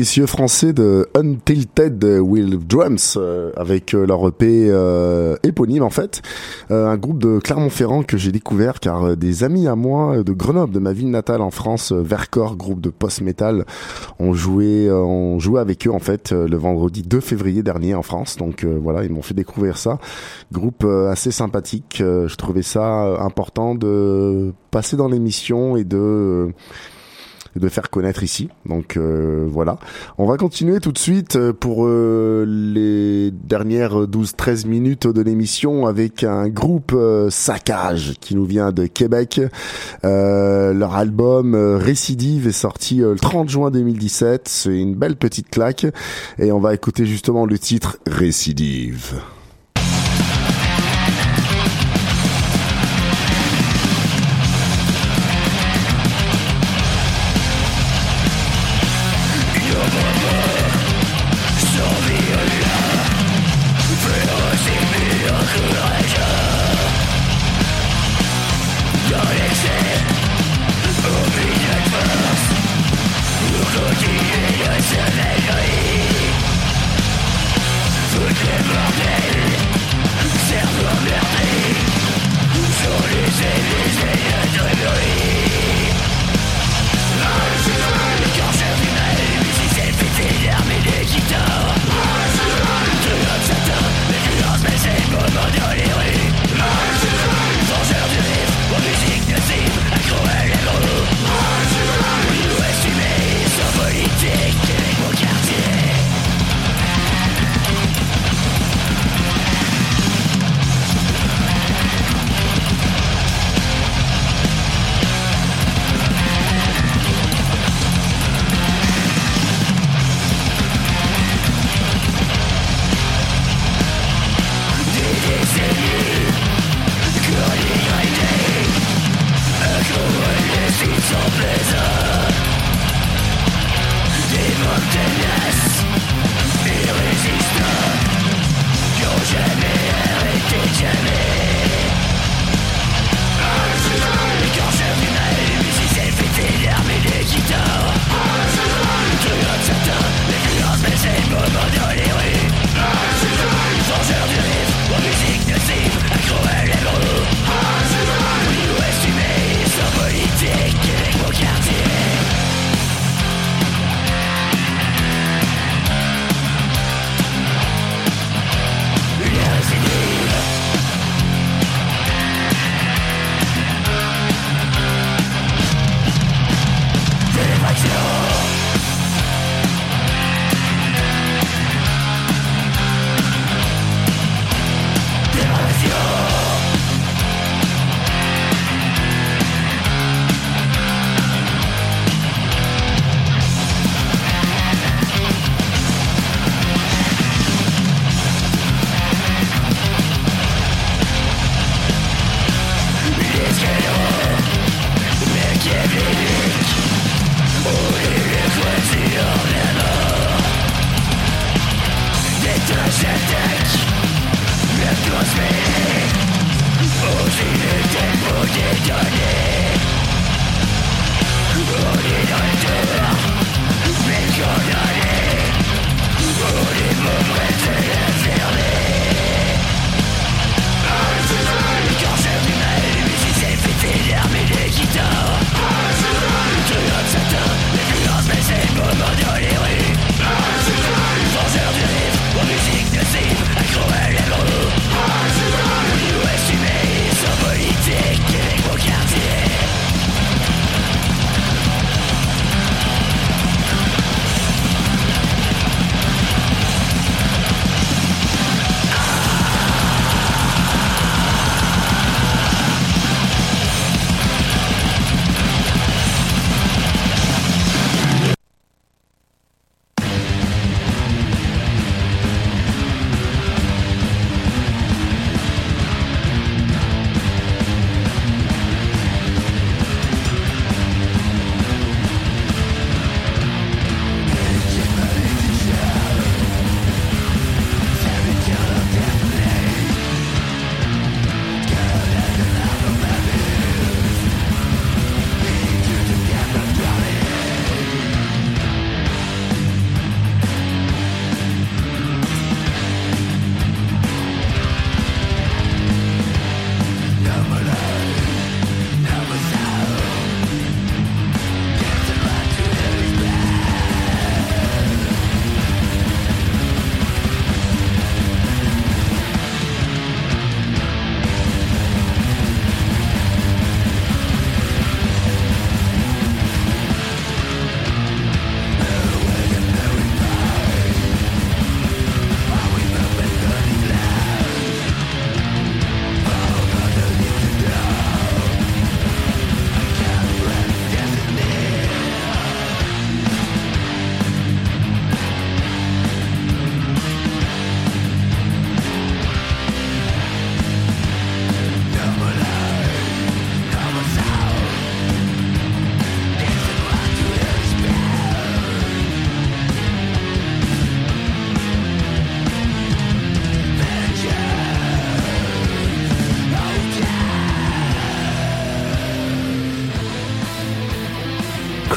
Délicieux 0.00 0.24
français 0.24 0.72
de 0.72 1.06
Untilted 1.14 2.02
Will 2.22 2.56
Drums 2.56 3.18
euh, 3.18 3.52
avec 3.54 3.92
euh, 3.92 4.06
leur 4.06 4.26
EP 4.26 4.68
euh, 4.70 5.36
éponyme 5.42 5.82
en 5.82 5.90
fait. 5.90 6.22
un 6.70 6.96
groupe 6.96 7.18
de 7.18 7.38
Clermont-Ferrand 7.38 8.02
que 8.02 8.16
j'ai 8.16 8.32
découvert 8.32 8.80
car 8.80 9.14
des 9.14 9.44
amis 9.44 9.68
à 9.68 9.76
moi 9.76 10.22
de 10.22 10.32
Grenoble, 10.32 10.72
de 10.72 10.78
ma 10.78 10.94
ville 10.94 11.10
natale 11.10 11.42
en 11.42 11.50
France, 11.50 11.92
Vercors, 11.92 12.56
groupe 12.56 12.80
de 12.80 12.88
post-metal, 12.88 13.66
ont 14.18 14.32
joué, 14.32 14.90
ont 14.90 15.38
joué 15.38 15.60
avec 15.60 15.86
eux 15.86 15.92
en 15.92 15.98
fait 15.98 16.32
le 16.32 16.56
vendredi 16.56 17.02
2 17.02 17.20
février 17.20 17.62
dernier 17.62 17.94
en 17.94 18.02
France. 18.02 18.38
Donc 18.38 18.64
voilà, 18.64 19.04
ils 19.04 19.12
m'ont 19.12 19.20
fait 19.20 19.34
découvrir 19.34 19.76
ça. 19.76 19.98
Groupe 20.50 20.82
assez 20.84 21.30
sympathique. 21.30 21.96
je 21.98 22.34
trouvais 22.36 22.62
ça 22.62 23.20
important 23.20 23.74
de 23.74 24.54
passer 24.70 24.96
dans 24.96 25.08
l'émission 25.08 25.76
et 25.76 25.84
de 25.84 26.54
de 27.56 27.68
faire 27.68 27.90
connaître 27.90 28.22
ici. 28.22 28.48
Donc 28.66 28.96
euh, 28.96 29.46
voilà. 29.50 29.78
On 30.18 30.26
va 30.26 30.36
continuer 30.36 30.80
tout 30.80 30.92
de 30.92 30.98
suite 30.98 31.36
euh, 31.36 31.52
pour 31.52 31.86
euh, 31.86 32.44
les 32.46 33.30
dernières 33.30 34.06
12-13 34.06 34.66
minutes 34.66 35.06
de 35.06 35.22
l'émission 35.22 35.86
avec 35.86 36.24
un 36.24 36.48
groupe 36.48 36.96
Saccage 37.30 38.14
qui 38.20 38.34
nous 38.34 38.44
vient 38.44 38.72
de 38.72 38.86
Québec. 38.86 39.40
leur 40.02 40.94
album 40.94 41.54
Récidive 41.54 42.46
est 42.46 42.52
sorti 42.52 42.96
le 42.96 43.16
30 43.16 43.48
juin 43.48 43.70
2017. 43.70 44.48
C'est 44.48 44.76
une 44.76 44.94
belle 44.94 45.16
petite 45.16 45.50
claque. 45.50 45.86
Et 46.38 46.52
on 46.52 46.60
va 46.60 46.74
écouter 46.74 47.06
justement 47.06 47.46
le 47.46 47.58
titre 47.58 47.98
Récidive. 48.06 49.20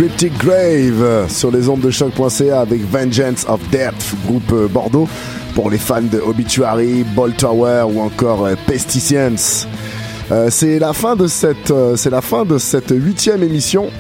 Cryptic 0.04 0.38
Grave 0.38 1.30
sur 1.30 1.50
les 1.50 1.70
ondes 1.70 1.80
de 1.80 1.90
choc.ca 1.90 2.60
avec 2.60 2.82
Vengeance 2.82 3.46
of 3.48 3.62
Death, 3.70 4.14
groupe 4.26 4.52
euh, 4.52 4.68
Bordeaux, 4.68 5.08
pour 5.56 5.70
les 5.70 5.78
fans 5.78 6.02
de 6.02 6.20
Obituary, 6.20 7.06
Ball 7.16 7.32
Tower 7.32 7.86
ou 7.90 8.02
encore 8.02 8.46
euh, 8.46 8.56
Pesticians. 8.68 9.66
Euh, 10.30 10.50
c'est 10.50 10.78
la 10.78 10.92
fin 10.92 11.16
de 11.16 11.28
cette, 11.28 11.72
c'est 11.96 12.10
la 12.10 12.20
fin 12.20 12.44
de 12.44 12.58
cette 12.58 12.90
huitième 12.90 13.44
émission. 13.44 13.92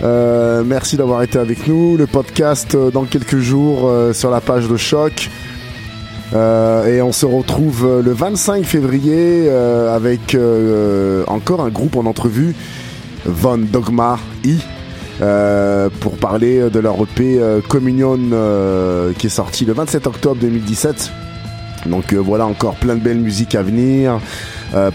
merci 0.00 0.96
d'avoir 0.96 1.22
été 1.22 1.38
avec 1.38 1.68
nous. 1.68 1.98
Le 1.98 2.06
podcast 2.06 2.74
dans 2.74 3.04
quelques 3.04 3.36
jours 3.36 3.92
sur 4.14 4.30
la 4.30 4.40
page 4.40 4.66
de 4.66 4.78
choc. 4.78 5.28
et 6.32 7.02
on 7.02 7.12
se 7.12 7.26
retrouve 7.26 8.00
le 8.02 8.12
25 8.12 8.64
février 8.64 9.50
avec 9.50 10.34
encore 11.26 11.60
un 11.60 11.68
groupe 11.68 11.96
en 11.96 12.06
entrevue, 12.06 12.54
Von 13.26 13.58
Dogma 13.58 14.18
I. 14.42 14.56
Euh, 15.20 15.88
pour 16.00 16.16
parler 16.16 16.70
de 16.70 16.78
leur 16.78 16.94
EP 17.02 17.40
euh, 17.40 17.60
Communion 17.60 18.20
euh, 18.32 19.12
qui 19.18 19.26
est 19.26 19.30
sorti 19.30 19.64
le 19.64 19.72
27 19.72 20.06
octobre 20.06 20.40
2017. 20.40 21.10
Donc 21.86 22.12
voilà 22.12 22.46
encore 22.46 22.74
plein 22.74 22.94
de 22.94 23.00
belles 23.00 23.18
musiques 23.18 23.54
à 23.54 23.62
venir. 23.62 24.20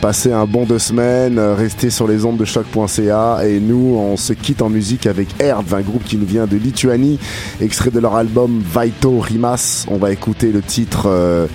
passez 0.01 0.33
un 0.33 0.45
bon 0.45 0.65
deux 0.65 0.79
semaines, 0.79 1.39
restez 1.39 1.89
sur 1.89 2.07
les 2.07 2.25
ondes 2.25 2.37
de 2.37 2.43
choc.ca 2.43 3.39
et 3.47 3.61
nous 3.61 3.95
on 3.97 4.17
se 4.17 4.33
quitte 4.33 4.61
en 4.61 4.69
musique 4.69 5.07
avec 5.07 5.29
Erd, 5.39 5.73
un 5.73 5.81
groupe 5.81 6.03
qui 6.03 6.17
nous 6.17 6.25
vient 6.25 6.45
de 6.45 6.57
Lituanie, 6.57 7.19
extrait 7.61 7.89
de 7.89 7.99
leur 7.99 8.15
album 8.15 8.61
Vaito 8.61 9.17
Rimas. 9.19 9.85
On 9.87 9.97
va 9.97 10.11
écouter 10.11 10.51
le 10.51 10.61
titre 10.61 11.47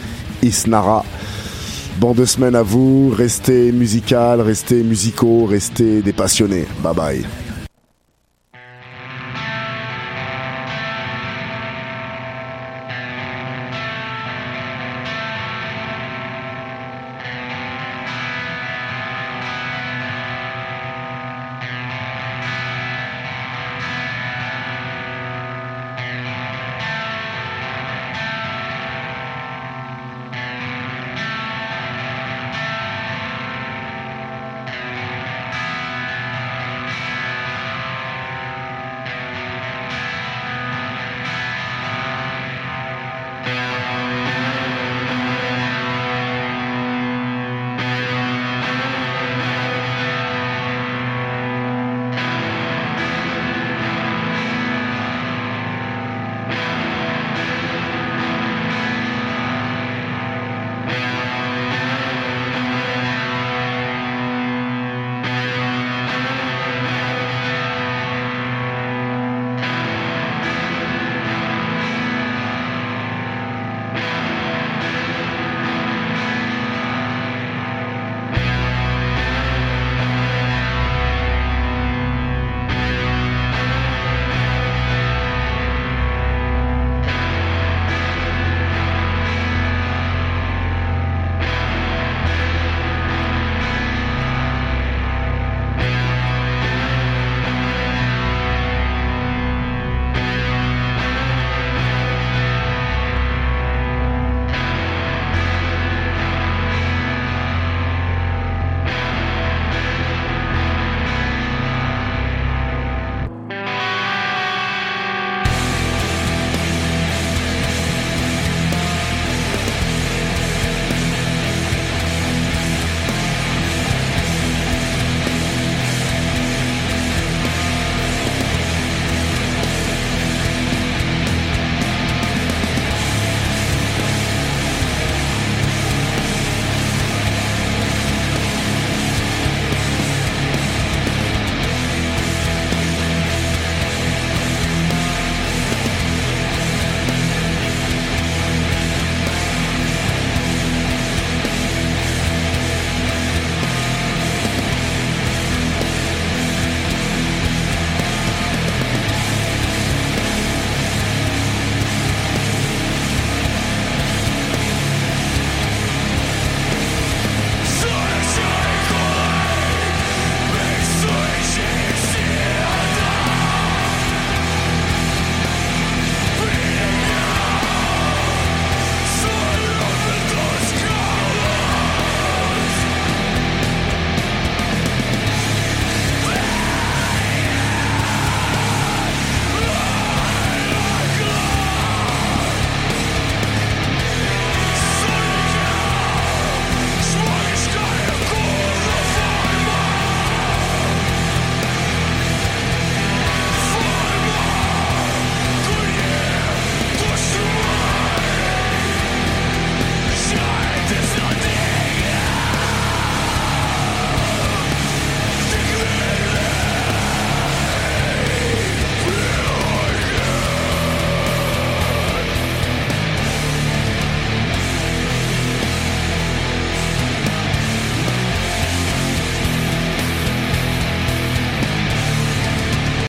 Isnara. 0.43 1.05
Bon 1.99 2.15
deux 2.15 2.27
semaines 2.27 2.57
à 2.57 2.63
vous, 2.63 3.11
restez 3.11 3.71
musical, 3.71 4.41
restez 4.41 4.83
musicaux, 4.83 5.45
restez 5.45 6.01
des 6.01 6.15
passionnés. 6.15 6.67
Bye 6.83 6.95
bye. 6.95 7.48